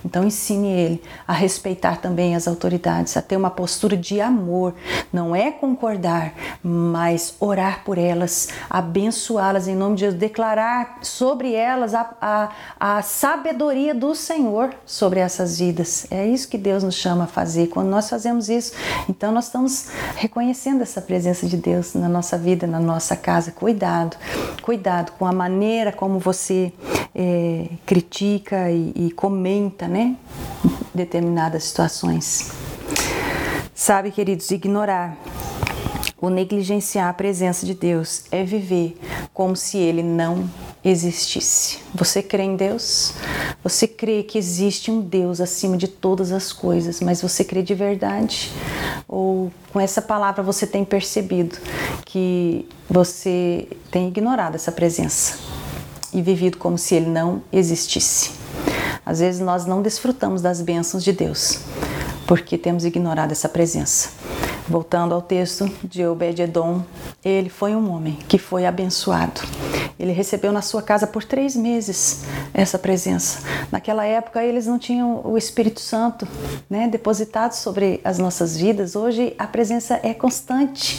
Então 0.04 0.24
ensine 0.24 0.68
ele 0.68 1.02
a 1.26 1.32
respeitar 1.32 1.96
também 1.96 2.36
as 2.36 2.46
autoridades, 2.46 3.16
a 3.16 3.22
ter 3.22 3.36
uma 3.36 3.50
postura 3.50 3.96
de 3.96 4.20
amor. 4.20 4.74
Não 5.12 5.34
é 5.34 5.50
concordar, 5.50 6.32
mas 6.62 7.34
orar 7.40 7.82
por 7.84 7.98
elas, 7.98 8.48
abençoá-las 8.70 9.66
em 9.66 9.74
nome 9.74 9.96
de 9.96 10.02
Jesus, 10.02 10.18
declarar 10.18 10.98
sobre 11.02 11.54
elas 11.54 11.92
a, 11.92 12.14
a, 12.20 12.50
a 12.78 13.02
sabedoria 13.02 13.94
do 13.94 14.11
Senhor 14.14 14.74
sobre 14.86 15.20
essas 15.20 15.58
vidas. 15.58 16.06
É 16.10 16.26
isso 16.26 16.48
que 16.48 16.58
Deus 16.58 16.82
nos 16.82 16.94
chama 16.94 17.24
a 17.24 17.26
fazer. 17.26 17.68
Quando 17.68 17.88
nós 17.88 18.08
fazemos 18.08 18.48
isso, 18.48 18.72
então 19.08 19.32
nós 19.32 19.46
estamos 19.46 19.88
reconhecendo 20.16 20.82
essa 20.82 21.00
presença 21.00 21.46
de 21.46 21.56
Deus 21.56 21.94
na 21.94 22.08
nossa 22.08 22.36
vida, 22.38 22.66
na 22.66 22.80
nossa 22.80 23.16
casa. 23.16 23.50
Cuidado, 23.50 24.16
cuidado 24.62 25.12
com 25.18 25.26
a 25.26 25.32
maneira 25.32 25.92
como 25.92 26.18
você 26.18 26.72
é, 27.14 27.68
critica 27.86 28.70
e, 28.70 28.92
e 28.94 29.10
comenta, 29.12 29.88
né? 29.88 30.16
Determinadas 30.94 31.64
situações. 31.64 32.52
Sabe, 33.74 34.10
queridos, 34.10 34.50
ignorar 34.50 35.16
o 36.22 36.30
negligenciar 36.30 37.08
a 37.08 37.12
presença 37.12 37.66
de 37.66 37.74
Deus 37.74 38.26
é 38.30 38.44
viver 38.44 38.96
como 39.34 39.56
se 39.56 39.76
ele 39.76 40.04
não 40.04 40.48
existisse. 40.84 41.78
Você 41.94 42.22
crê 42.22 42.42
em 42.42 42.56
Deus? 42.56 43.14
Você 43.62 43.86
crê 43.86 44.22
que 44.22 44.36
existe 44.38 44.90
um 44.90 45.00
Deus 45.00 45.40
acima 45.40 45.76
de 45.76 45.86
todas 45.86 46.32
as 46.32 46.52
coisas, 46.52 47.00
mas 47.00 47.22
você 47.22 47.44
crê 47.44 47.62
de 47.62 47.74
verdade? 47.74 48.50
Ou 49.06 49.52
com 49.72 49.80
essa 49.80 50.02
palavra 50.02 50.42
você 50.42 50.66
tem 50.66 50.84
percebido 50.84 51.58
que 52.04 52.66
você 52.88 53.68
tem 53.90 54.08
ignorado 54.08 54.54
essa 54.54 54.72
presença 54.72 55.38
e 56.12 56.20
vivido 56.20 56.58
como 56.58 56.76
se 56.76 56.94
ele 56.94 57.08
não 57.08 57.42
existisse? 57.52 58.32
Às 59.04 59.20
vezes 59.20 59.40
nós 59.40 59.66
não 59.66 59.82
desfrutamos 59.82 60.42
das 60.42 60.60
bênçãos 60.60 61.02
de 61.02 61.12
Deus 61.12 61.60
porque 62.26 62.56
temos 62.56 62.84
ignorado 62.84 63.32
essa 63.32 63.48
presença. 63.48 64.10
Voltando 64.66 65.14
ao 65.14 65.20
texto 65.20 65.70
de 65.84 66.06
Obed-Edom, 66.06 66.82
ele 67.22 67.50
foi 67.50 67.74
um 67.74 67.90
homem 67.90 68.16
que 68.26 68.38
foi 68.38 68.64
abençoado. 68.64 69.40
Ele 70.02 70.10
recebeu 70.10 70.50
na 70.50 70.62
sua 70.62 70.82
casa 70.82 71.06
por 71.06 71.22
três 71.22 71.54
meses 71.54 72.22
essa 72.52 72.76
presença. 72.76 73.38
Naquela 73.70 74.04
época 74.04 74.42
eles 74.42 74.66
não 74.66 74.76
tinham 74.76 75.20
o 75.24 75.38
Espírito 75.38 75.78
Santo 75.78 76.26
né, 76.68 76.88
depositado 76.88 77.52
sobre 77.52 78.00
as 78.02 78.18
nossas 78.18 78.56
vidas. 78.56 78.96
Hoje 78.96 79.32
a 79.38 79.46
presença 79.46 80.00
é 80.02 80.12
constante. 80.12 80.98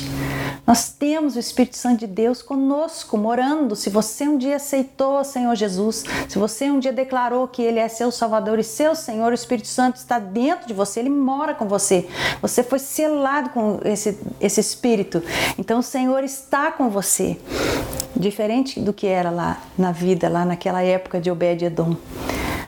Nós 0.66 0.88
temos 0.88 1.36
o 1.36 1.40
Espírito 1.40 1.76
Santo 1.76 2.00
de 2.00 2.08
Deus 2.08 2.42
conosco, 2.42 3.18
morando. 3.18 3.76
Se 3.76 3.90
você 3.90 4.26
um 4.26 4.38
dia 4.38 4.56
aceitou 4.56 5.20
o 5.20 5.24
Senhor 5.26 5.54
Jesus, 5.54 6.06
se 6.30 6.40
você 6.40 6.72
um 6.72 6.80
dia 6.80 6.94
declarou 6.94 7.46
que 7.46 7.62
Ele 7.62 7.80
é 7.80 7.90
seu 7.90 8.10
Salvador 8.10 8.58
e 8.58 8.64
seu 8.64 8.96
Senhor, 8.96 9.34
o 9.34 9.36
Espírito 9.36 9.68
Santo 9.68 9.98
está 9.98 10.18
dentro 10.18 10.66
de 10.66 10.74
você, 10.74 11.02
Ele 11.02 11.10
mora 11.10 11.54
com 11.54 11.68
você. 11.68 12.08
Você 12.42 12.64
foi 12.64 12.80
selado 12.80 13.50
com 13.50 13.82
esse, 13.84 14.18
esse 14.40 14.62
Espírito. 14.62 15.22
Então 15.58 15.80
o 15.80 15.84
Senhor 15.84 16.24
está 16.24 16.72
com 16.72 16.90
você. 16.90 17.38
Diferente 18.16 18.80
do 18.80 18.94
que 18.94 19.08
era 19.08 19.30
lá 19.30 19.62
na 19.78 19.92
vida, 19.92 20.30
lá 20.30 20.46
naquela 20.46 20.82
época 20.84 21.20
de 21.20 21.32
Obed-Edom 21.32 21.96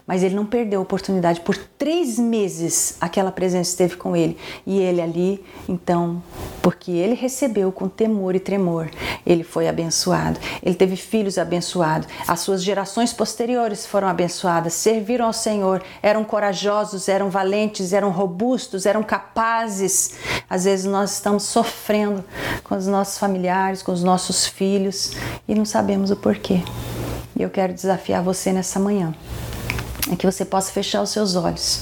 mas 0.07 0.21
ele 0.21 0.35
não 0.35 0.45
perdeu 0.45 0.79
a 0.79 0.83
oportunidade. 0.83 1.41
Por 1.41 1.57
três 1.57 2.19
meses 2.19 2.97
aquela 3.01 3.31
presença 3.31 3.71
esteve 3.71 3.95
com 3.97 4.15
ele 4.15 4.37
e 4.65 4.79
ele 4.79 5.01
ali, 5.01 5.43
então, 5.67 6.21
porque 6.61 6.91
ele 6.91 7.15
recebeu 7.15 7.71
com 7.71 7.87
temor 7.87 8.35
e 8.35 8.39
tremor, 8.39 8.89
ele 9.25 9.43
foi 9.43 9.67
abençoado. 9.67 10.39
Ele 10.61 10.75
teve 10.75 10.95
filhos 10.95 11.37
abençoados. 11.37 12.07
As 12.27 12.39
suas 12.41 12.63
gerações 12.63 13.13
posteriores 13.13 13.85
foram 13.85 14.07
abençoadas, 14.07 14.73
serviram 14.73 15.25
ao 15.25 15.33
Senhor, 15.33 15.81
eram 16.01 16.23
corajosos, 16.23 17.09
eram 17.09 17.29
valentes, 17.29 17.93
eram 17.93 18.11
robustos, 18.11 18.85
eram 18.85 19.01
capazes. 19.01 20.15
Às 20.49 20.65
vezes 20.65 20.85
nós 20.85 21.13
estamos 21.13 21.43
sofrendo 21.43 22.23
com 22.63 22.75
os 22.75 22.87
nossos 22.87 23.17
familiares, 23.17 23.81
com 23.81 23.91
os 23.91 24.03
nossos 24.03 24.45
filhos 24.45 25.13
e 25.47 25.55
não 25.55 25.65
sabemos 25.65 26.11
o 26.11 26.15
porquê. 26.15 26.61
E 27.35 27.41
eu 27.41 27.49
quero 27.49 27.73
desafiar 27.73 28.23
você 28.23 28.53
nessa 28.53 28.79
manhã 28.79 29.13
é 30.11 30.15
que 30.15 30.25
você 30.25 30.45
possa 30.45 30.71
fechar 30.71 31.01
os 31.01 31.09
seus 31.09 31.35
olhos. 31.35 31.81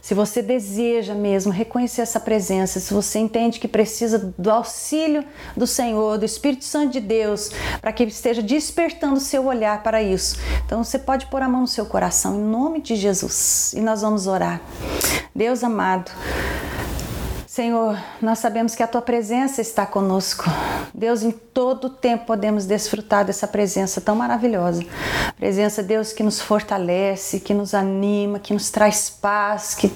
Se 0.00 0.14
você 0.14 0.40
deseja 0.40 1.14
mesmo 1.14 1.50
reconhecer 1.50 2.02
essa 2.02 2.20
presença, 2.20 2.78
se 2.78 2.94
você 2.94 3.18
entende 3.18 3.58
que 3.58 3.66
precisa 3.66 4.32
do 4.38 4.50
auxílio 4.50 5.24
do 5.56 5.66
Senhor, 5.66 6.16
do 6.16 6.24
Espírito 6.24 6.64
Santo 6.64 6.92
de 6.92 7.00
Deus, 7.00 7.50
para 7.80 7.92
que 7.92 8.04
esteja 8.04 8.40
despertando 8.40 9.16
o 9.16 9.20
seu 9.20 9.46
olhar 9.46 9.82
para 9.82 10.00
isso, 10.00 10.38
então 10.64 10.84
você 10.84 10.96
pode 10.96 11.26
pôr 11.26 11.42
a 11.42 11.48
mão 11.48 11.62
no 11.62 11.66
seu 11.66 11.86
coração 11.86 12.36
em 12.36 12.44
nome 12.44 12.80
de 12.80 12.94
Jesus 12.94 13.72
e 13.74 13.80
nós 13.80 14.02
vamos 14.02 14.28
orar. 14.28 14.60
Deus 15.34 15.64
amado, 15.64 16.12
Senhor, 17.56 17.96
nós 18.20 18.38
sabemos 18.38 18.74
que 18.74 18.82
a 18.82 18.86
tua 18.86 19.00
presença 19.00 19.62
está 19.62 19.86
conosco. 19.86 20.44
Deus, 20.92 21.22
em 21.22 21.30
todo 21.30 21.88
tempo 21.88 22.26
podemos 22.26 22.66
desfrutar 22.66 23.24
dessa 23.24 23.48
presença 23.48 23.98
tão 23.98 24.14
maravilhosa. 24.14 24.84
Presença, 25.38 25.82
Deus, 25.82 26.12
que 26.12 26.22
nos 26.22 26.38
fortalece, 26.38 27.40
que 27.40 27.54
nos 27.54 27.72
anima, 27.72 28.38
que 28.38 28.52
nos 28.52 28.68
traz 28.70 29.08
paz, 29.08 29.74
que 29.74 29.90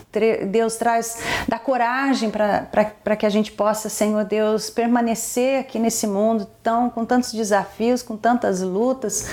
Deus 0.47 0.77
traz, 0.77 1.19
dá 1.47 1.59
coragem 1.59 2.31
para 2.31 3.15
que 3.15 3.27
a 3.27 3.31
gente 3.31 3.53
possa, 3.53 3.91
Senhor 3.91 4.25
Deus, 4.25 4.71
permanecer 4.71 5.61
aqui 5.61 5.79
nesse 5.79 6.07
mundo 6.07 6.47
tão, 6.63 6.91
com 6.91 7.05
tantos 7.05 7.33
desafios, 7.33 8.03
com 8.03 8.17
tantas 8.17 8.61
lutas. 8.61 9.27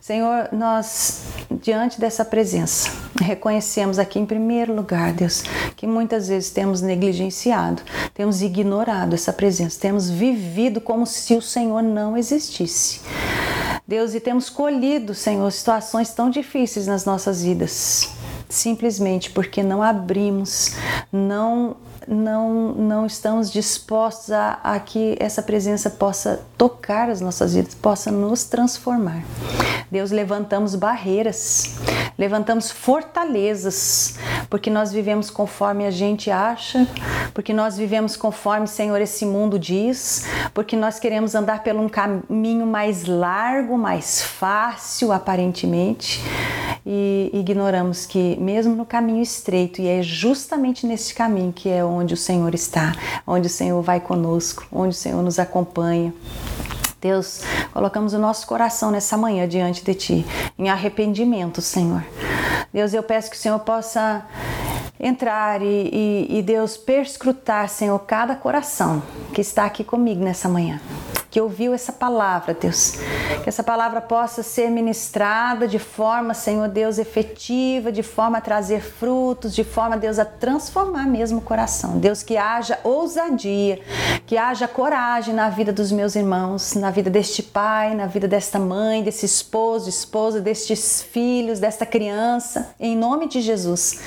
Senhor, 0.00 0.48
nós, 0.52 1.22
diante 1.50 2.00
dessa 2.00 2.24
presença, 2.24 2.90
reconhecemos 3.20 3.98
aqui 3.98 4.18
em 4.18 4.26
primeiro 4.26 4.74
lugar, 4.74 5.12
Deus, 5.12 5.42
que 5.76 5.86
muitas 5.86 6.28
vezes 6.28 6.50
temos 6.50 6.82
negligenciado, 6.82 7.82
temos 8.12 8.42
ignorado 8.42 9.14
essa 9.14 9.32
presença, 9.32 9.80
temos 9.80 10.10
vivido 10.10 10.80
como 10.80 11.06
se 11.06 11.34
o 11.34 11.42
Senhor 11.42 11.82
não 11.82 12.16
existisse. 12.16 13.00
Deus, 13.86 14.14
e 14.14 14.20
temos 14.20 14.48
colhido, 14.48 15.14
Senhor, 15.14 15.50
situações 15.52 16.10
tão 16.10 16.30
difíceis 16.30 16.86
nas 16.86 17.04
nossas 17.04 17.42
vidas, 17.42 18.10
simplesmente 18.48 19.30
porque 19.30 19.62
não 19.62 19.82
abrimos, 19.82 20.74
não 21.12 21.76
não, 22.08 22.72
não 22.72 23.06
estamos 23.06 23.50
dispostos 23.50 24.32
a, 24.32 24.58
a 24.62 24.78
que 24.80 25.16
essa 25.18 25.42
presença 25.42 25.90
possa 25.90 26.44
tocar 26.56 27.08
as 27.08 27.20
nossas 27.20 27.54
vidas, 27.54 27.74
possa 27.74 28.10
nos 28.10 28.44
transformar. 28.44 29.22
Deus, 29.90 30.10
levantamos 30.10 30.74
barreiras, 30.74 31.76
levantamos 32.18 32.70
fortalezas, 32.70 34.18
porque 34.50 34.70
nós 34.70 34.92
vivemos 34.92 35.30
conforme 35.30 35.86
a 35.86 35.90
gente 35.90 36.30
acha, 36.30 36.86
porque 37.32 37.52
nós 37.52 37.76
vivemos 37.76 38.16
conforme, 38.16 38.66
Senhor, 38.66 39.00
esse 39.00 39.24
mundo 39.24 39.58
diz, 39.58 40.26
porque 40.52 40.76
nós 40.76 40.98
queremos 40.98 41.34
andar 41.34 41.62
por 41.62 41.74
um 41.76 41.88
caminho 41.88 42.66
mais 42.66 43.04
largo, 43.04 43.78
mais 43.78 44.22
fácil, 44.22 45.12
aparentemente, 45.12 46.20
e 46.86 47.30
ignoramos 47.32 48.04
que, 48.04 48.36
mesmo 48.38 48.74
no 48.74 48.84
caminho 48.84 49.22
estreito, 49.22 49.80
e 49.80 49.88
é 49.88 50.02
justamente 50.02 50.86
nesse 50.86 51.14
caminho 51.14 51.52
que 51.52 51.68
é 51.68 51.84
onde 51.84 52.14
o 52.14 52.16
Senhor 52.16 52.54
está, 52.54 52.94
onde 53.26 53.46
o 53.46 53.50
Senhor 53.50 53.80
vai 53.82 54.00
conosco, 54.00 54.66
onde 54.70 54.94
o 54.94 54.98
Senhor 54.98 55.22
nos 55.22 55.38
acompanha. 55.38 56.12
Deus, 57.00 57.42
colocamos 57.72 58.14
o 58.14 58.18
nosso 58.18 58.46
coração 58.46 58.90
nessa 58.90 59.16
manhã 59.16 59.46
diante 59.46 59.84
de 59.84 59.94
Ti, 59.94 60.26
em 60.58 60.68
arrependimento, 60.68 61.60
Senhor. 61.60 62.04
Deus, 62.72 62.92
eu 62.92 63.02
peço 63.02 63.30
que 63.30 63.36
o 63.36 63.38
Senhor 63.38 63.58
possa 63.60 64.26
entrar 64.98 65.62
e, 65.62 65.66
e, 65.92 66.38
e 66.38 66.42
Deus 66.42 66.76
perscrutar, 66.76 67.68
Senhor, 67.68 67.98
cada 68.00 68.34
coração 68.34 69.02
que 69.32 69.40
está 69.40 69.64
aqui 69.64 69.84
comigo 69.84 70.22
nessa 70.22 70.48
manhã 70.48 70.80
que 71.34 71.40
ouviu 71.40 71.74
essa 71.74 71.90
palavra, 71.92 72.54
Deus. 72.54 72.92
Que 73.42 73.48
essa 73.48 73.64
palavra 73.64 74.00
possa 74.00 74.40
ser 74.40 74.70
ministrada 74.70 75.66
de 75.66 75.80
forma, 75.80 76.32
Senhor 76.32 76.68
Deus, 76.68 76.96
efetiva, 76.96 77.90
de 77.90 78.04
forma 78.04 78.38
a 78.38 78.40
trazer 78.40 78.80
frutos, 78.80 79.52
de 79.52 79.64
forma, 79.64 79.96
Deus, 79.96 80.20
a 80.20 80.24
transformar 80.24 81.08
mesmo 81.08 81.38
o 81.38 81.42
coração. 81.42 81.98
Deus, 81.98 82.22
que 82.22 82.36
haja 82.36 82.78
ousadia, 82.84 83.80
que 84.24 84.38
haja 84.38 84.68
coragem 84.68 85.34
na 85.34 85.48
vida 85.48 85.72
dos 85.72 85.90
meus 85.90 86.14
irmãos, 86.14 86.74
na 86.74 86.92
vida 86.92 87.10
deste 87.10 87.42
pai, 87.42 87.96
na 87.96 88.06
vida 88.06 88.28
desta 88.28 88.60
mãe, 88.60 89.02
desse 89.02 89.26
esposo, 89.26 89.88
esposa, 89.88 90.40
destes 90.40 91.02
filhos, 91.02 91.58
desta 91.58 91.84
criança, 91.84 92.76
em 92.78 92.96
nome 92.96 93.26
de 93.26 93.40
Jesus. 93.40 93.98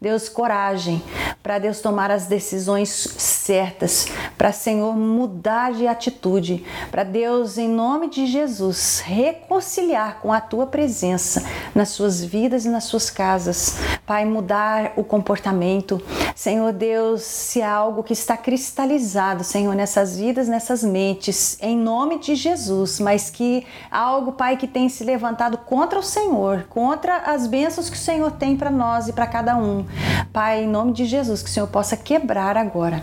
Deus, 0.00 0.28
coragem 0.28 1.00
para 1.42 1.58
Deus 1.58 1.80
tomar 1.80 2.10
as 2.10 2.26
decisões 2.26 2.88
certas, 2.88 4.06
para 4.38 4.52
Senhor 4.52 4.96
mudar 4.96 5.72
de 5.72 5.86
atitude, 5.86 6.61
para 6.90 7.04
Deus, 7.04 7.58
em 7.58 7.68
nome 7.68 8.08
de 8.08 8.26
Jesus, 8.26 9.00
reconciliar 9.04 10.20
com 10.20 10.32
a 10.32 10.40
tua 10.40 10.66
presença 10.66 11.44
nas 11.74 11.90
suas 11.90 12.22
vidas 12.22 12.64
e 12.64 12.68
nas 12.68 12.84
suas 12.84 13.10
casas. 13.10 13.78
Pai, 14.06 14.24
mudar 14.24 14.92
o 14.96 15.04
comportamento. 15.04 16.02
Senhor 16.34 16.72
Deus, 16.72 17.22
se 17.22 17.62
há 17.62 17.72
algo 17.72 18.02
que 18.02 18.12
está 18.12 18.36
cristalizado, 18.36 19.44
Senhor, 19.44 19.74
nessas 19.74 20.16
vidas, 20.16 20.48
nessas 20.48 20.82
mentes, 20.82 21.56
em 21.60 21.76
nome 21.76 22.18
de 22.18 22.34
Jesus, 22.34 23.00
mas 23.00 23.30
que 23.30 23.66
algo, 23.90 24.32
Pai, 24.32 24.56
que 24.56 24.66
tem 24.66 24.88
se 24.88 25.04
levantado 25.04 25.58
contra 25.58 25.98
o 25.98 26.02
Senhor, 26.02 26.66
contra 26.68 27.18
as 27.18 27.46
bênçãos 27.46 27.88
que 27.88 27.96
o 27.96 28.00
Senhor 28.00 28.32
tem 28.32 28.56
para 28.56 28.70
nós 28.70 29.08
e 29.08 29.12
para 29.12 29.26
cada 29.26 29.56
um. 29.56 29.84
Pai, 30.32 30.64
em 30.64 30.68
nome 30.68 30.92
de 30.92 31.04
Jesus, 31.04 31.42
que 31.42 31.48
o 31.48 31.52
Senhor 31.52 31.68
possa 31.68 31.96
quebrar 31.96 32.56
agora. 32.56 33.02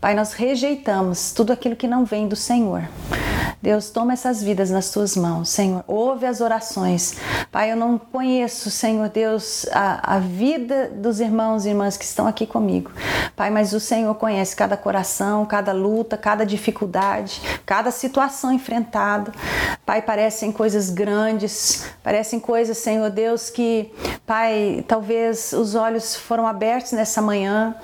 Pai, 0.00 0.14
nós 0.14 0.32
rejeitamos 0.32 1.30
tudo 1.30 1.52
aquilo 1.52 1.76
que 1.76 1.86
não 1.86 2.06
vem 2.06 2.26
do 2.26 2.34
Senhor. 2.34 2.88
Deus, 3.62 3.90
toma 3.90 4.14
essas 4.14 4.42
vidas 4.42 4.70
nas 4.70 4.90
tuas 4.90 5.14
mãos, 5.14 5.50
Senhor. 5.50 5.84
Ouve 5.86 6.24
as 6.24 6.40
orações. 6.40 7.16
Pai, 7.52 7.70
eu 7.70 7.76
não 7.76 7.98
conheço, 7.98 8.70
Senhor 8.70 9.10
Deus, 9.10 9.66
a, 9.70 10.16
a 10.16 10.18
vida 10.18 10.88
dos 10.88 11.20
irmãos 11.20 11.66
e 11.66 11.68
irmãs 11.68 11.94
que 11.94 12.04
estão 12.06 12.26
aqui 12.26 12.46
comigo. 12.46 12.90
Pai, 13.36 13.50
mas 13.50 13.74
o 13.74 13.80
Senhor 13.80 14.14
conhece 14.14 14.56
cada 14.56 14.78
coração, 14.78 15.44
cada 15.44 15.72
luta, 15.72 16.16
cada 16.16 16.46
dificuldade, 16.46 17.42
cada 17.66 17.90
situação 17.90 18.50
enfrentada. 18.50 19.30
Pai, 19.84 20.00
parecem 20.00 20.50
coisas 20.50 20.88
grandes, 20.88 21.86
parecem 22.02 22.40
coisas, 22.40 22.78
Senhor 22.78 23.10
Deus, 23.10 23.50
que, 23.50 23.92
Pai, 24.24 24.82
talvez 24.88 25.52
os 25.52 25.74
olhos 25.74 26.16
foram 26.16 26.46
abertos 26.46 26.92
nessa 26.92 27.20
manhã. 27.20 27.74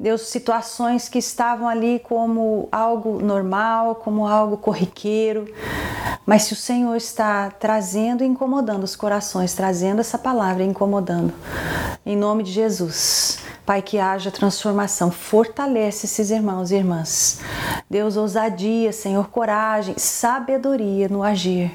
Deus, 0.00 0.28
situações 0.28 1.10
que 1.10 1.18
estavam 1.18 1.68
ali 1.68 1.98
como 1.98 2.70
algo 2.72 3.20
normal, 3.20 3.96
como 3.96 4.26
algo 4.26 4.56
corriqueiro 4.56 5.25
mas 6.26 6.42
se 6.42 6.52
o 6.52 6.56
Senhor 6.56 6.96
está 6.96 7.50
trazendo 7.50 8.24
e 8.24 8.26
incomodando 8.26 8.84
os 8.84 8.96
corações, 8.96 9.54
trazendo 9.54 10.00
essa 10.00 10.18
palavra 10.18 10.64
e 10.64 10.66
incomodando, 10.66 11.32
em 12.04 12.16
nome 12.16 12.42
de 12.42 12.52
Jesus, 12.52 13.38
Pai, 13.66 13.82
que 13.82 13.98
haja 13.98 14.30
transformação, 14.30 15.10
fortalece 15.10 16.06
esses 16.06 16.30
irmãos 16.30 16.70
e 16.70 16.76
irmãs. 16.76 17.40
Deus, 17.90 18.16
ousadia, 18.16 18.92
Senhor, 18.92 19.28
coragem, 19.28 19.98
sabedoria 19.98 21.08
no 21.08 21.24
agir, 21.24 21.72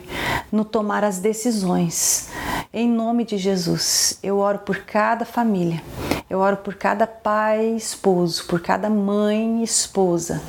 no 0.49 0.63
tomar 0.63 1.03
as 1.03 1.19
decisões. 1.19 2.29
Em 2.73 2.87
nome 2.87 3.25
de 3.25 3.37
Jesus, 3.37 4.17
eu 4.23 4.37
oro 4.37 4.59
por 4.59 4.77
cada 4.85 5.25
família, 5.25 5.83
eu 6.29 6.39
oro 6.39 6.55
por 6.55 6.75
cada 6.75 7.05
pai 7.05 7.71
esposo, 7.75 8.45
por 8.45 8.61
cada 8.61 8.89
mãe 8.89 9.61
esposa 9.61 10.41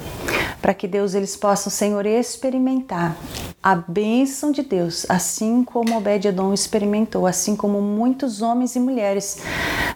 para 0.63 0.73
que 0.73 0.87
Deus 0.87 1.13
eles 1.13 1.37
possam, 1.37 1.71
Senhor, 1.71 2.07
experimentar 2.07 3.17
a 3.61 3.75
bênção 3.75 4.51
de 4.51 4.63
Deus, 4.63 5.05
assim 5.09 5.63
como 5.63 5.97
Obed-edom 5.97 6.55
experimentou, 6.55 7.27
assim 7.27 7.55
como 7.55 7.81
muitos 7.81 8.43
homens 8.43 8.75
e 8.75 8.81
mulheres 8.81 9.39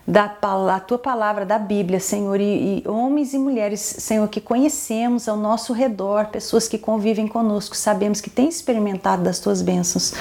da 0.06 0.36
a 0.72 0.80
tua 0.80 0.98
palavra, 0.98 1.44
da 1.44 1.58
Bíblia, 1.58 1.98
Senhor, 1.98 2.40
e, 2.40 2.82
e 2.84 2.88
homens 2.88 3.34
e 3.34 3.38
mulheres, 3.38 3.80
Senhor, 3.80 4.28
que 4.28 4.40
conhecemos 4.40 5.28
ao 5.28 5.36
nosso 5.36 5.72
redor, 5.72 6.26
pessoas 6.26 6.68
que 6.68 6.78
convivem 6.78 7.26
conosco, 7.26 7.76
sabemos 7.76 8.20
que 8.20 8.30
têm 8.30 8.48
experimentado 8.48 9.24
das 9.24 9.40
tuas 9.40 9.62
bênçãos. 9.62 10.14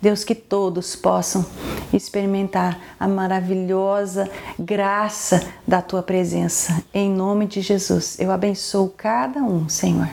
Deus, 0.00 0.22
que 0.22 0.34
todos 0.34 0.94
possam 0.94 1.44
experimentar 1.92 2.78
a 3.00 3.08
maravilhosa 3.08 4.30
graça 4.58 5.42
da 5.66 5.80
tua 5.80 6.02
presença. 6.02 6.82
Em 6.92 7.10
nome 7.10 7.46
de 7.46 7.60
Jesus, 7.60 8.20
eu 8.20 8.30
abençoo 8.30 8.92
cada 8.96 9.40
um, 9.40 9.68
Senhor. 9.84 10.08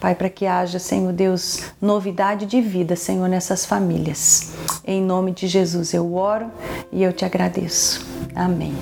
Pai, 0.00 0.14
para 0.14 0.28
que 0.28 0.44
haja, 0.44 0.78
Senhor 0.78 1.10
Deus, 1.10 1.62
novidade 1.80 2.44
de 2.44 2.60
vida, 2.60 2.94
Senhor, 2.94 3.26
nessas 3.26 3.64
famílias. 3.64 4.52
Em 4.86 5.00
nome 5.00 5.32
de 5.32 5.46
Jesus 5.46 5.94
eu 5.94 6.14
oro 6.14 6.50
e 6.92 7.02
eu 7.02 7.10
te 7.10 7.24
agradeço. 7.24 8.06
Amém. 8.34 8.74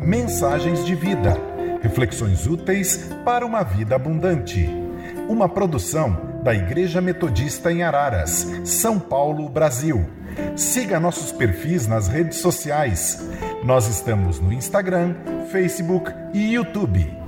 Mensagens 0.00 0.84
de 0.84 0.96
vida. 0.96 1.38
Reflexões 1.80 2.44
úteis 2.48 3.08
para 3.24 3.46
uma 3.46 3.62
vida 3.62 3.94
abundante. 3.94 4.68
Uma 5.28 5.48
produção 5.48 6.40
da 6.42 6.52
Igreja 6.52 7.00
Metodista 7.00 7.70
em 7.70 7.84
Araras, 7.84 8.48
São 8.64 8.98
Paulo, 8.98 9.48
Brasil. 9.48 10.04
Siga 10.56 10.98
nossos 10.98 11.30
perfis 11.30 11.86
nas 11.86 12.08
redes 12.08 12.38
sociais. 12.38 13.24
Nós 13.62 13.86
estamos 13.86 14.40
no 14.40 14.52
Instagram, 14.52 15.14
Facebook 15.52 16.12
e 16.34 16.54
YouTube. 16.54 17.18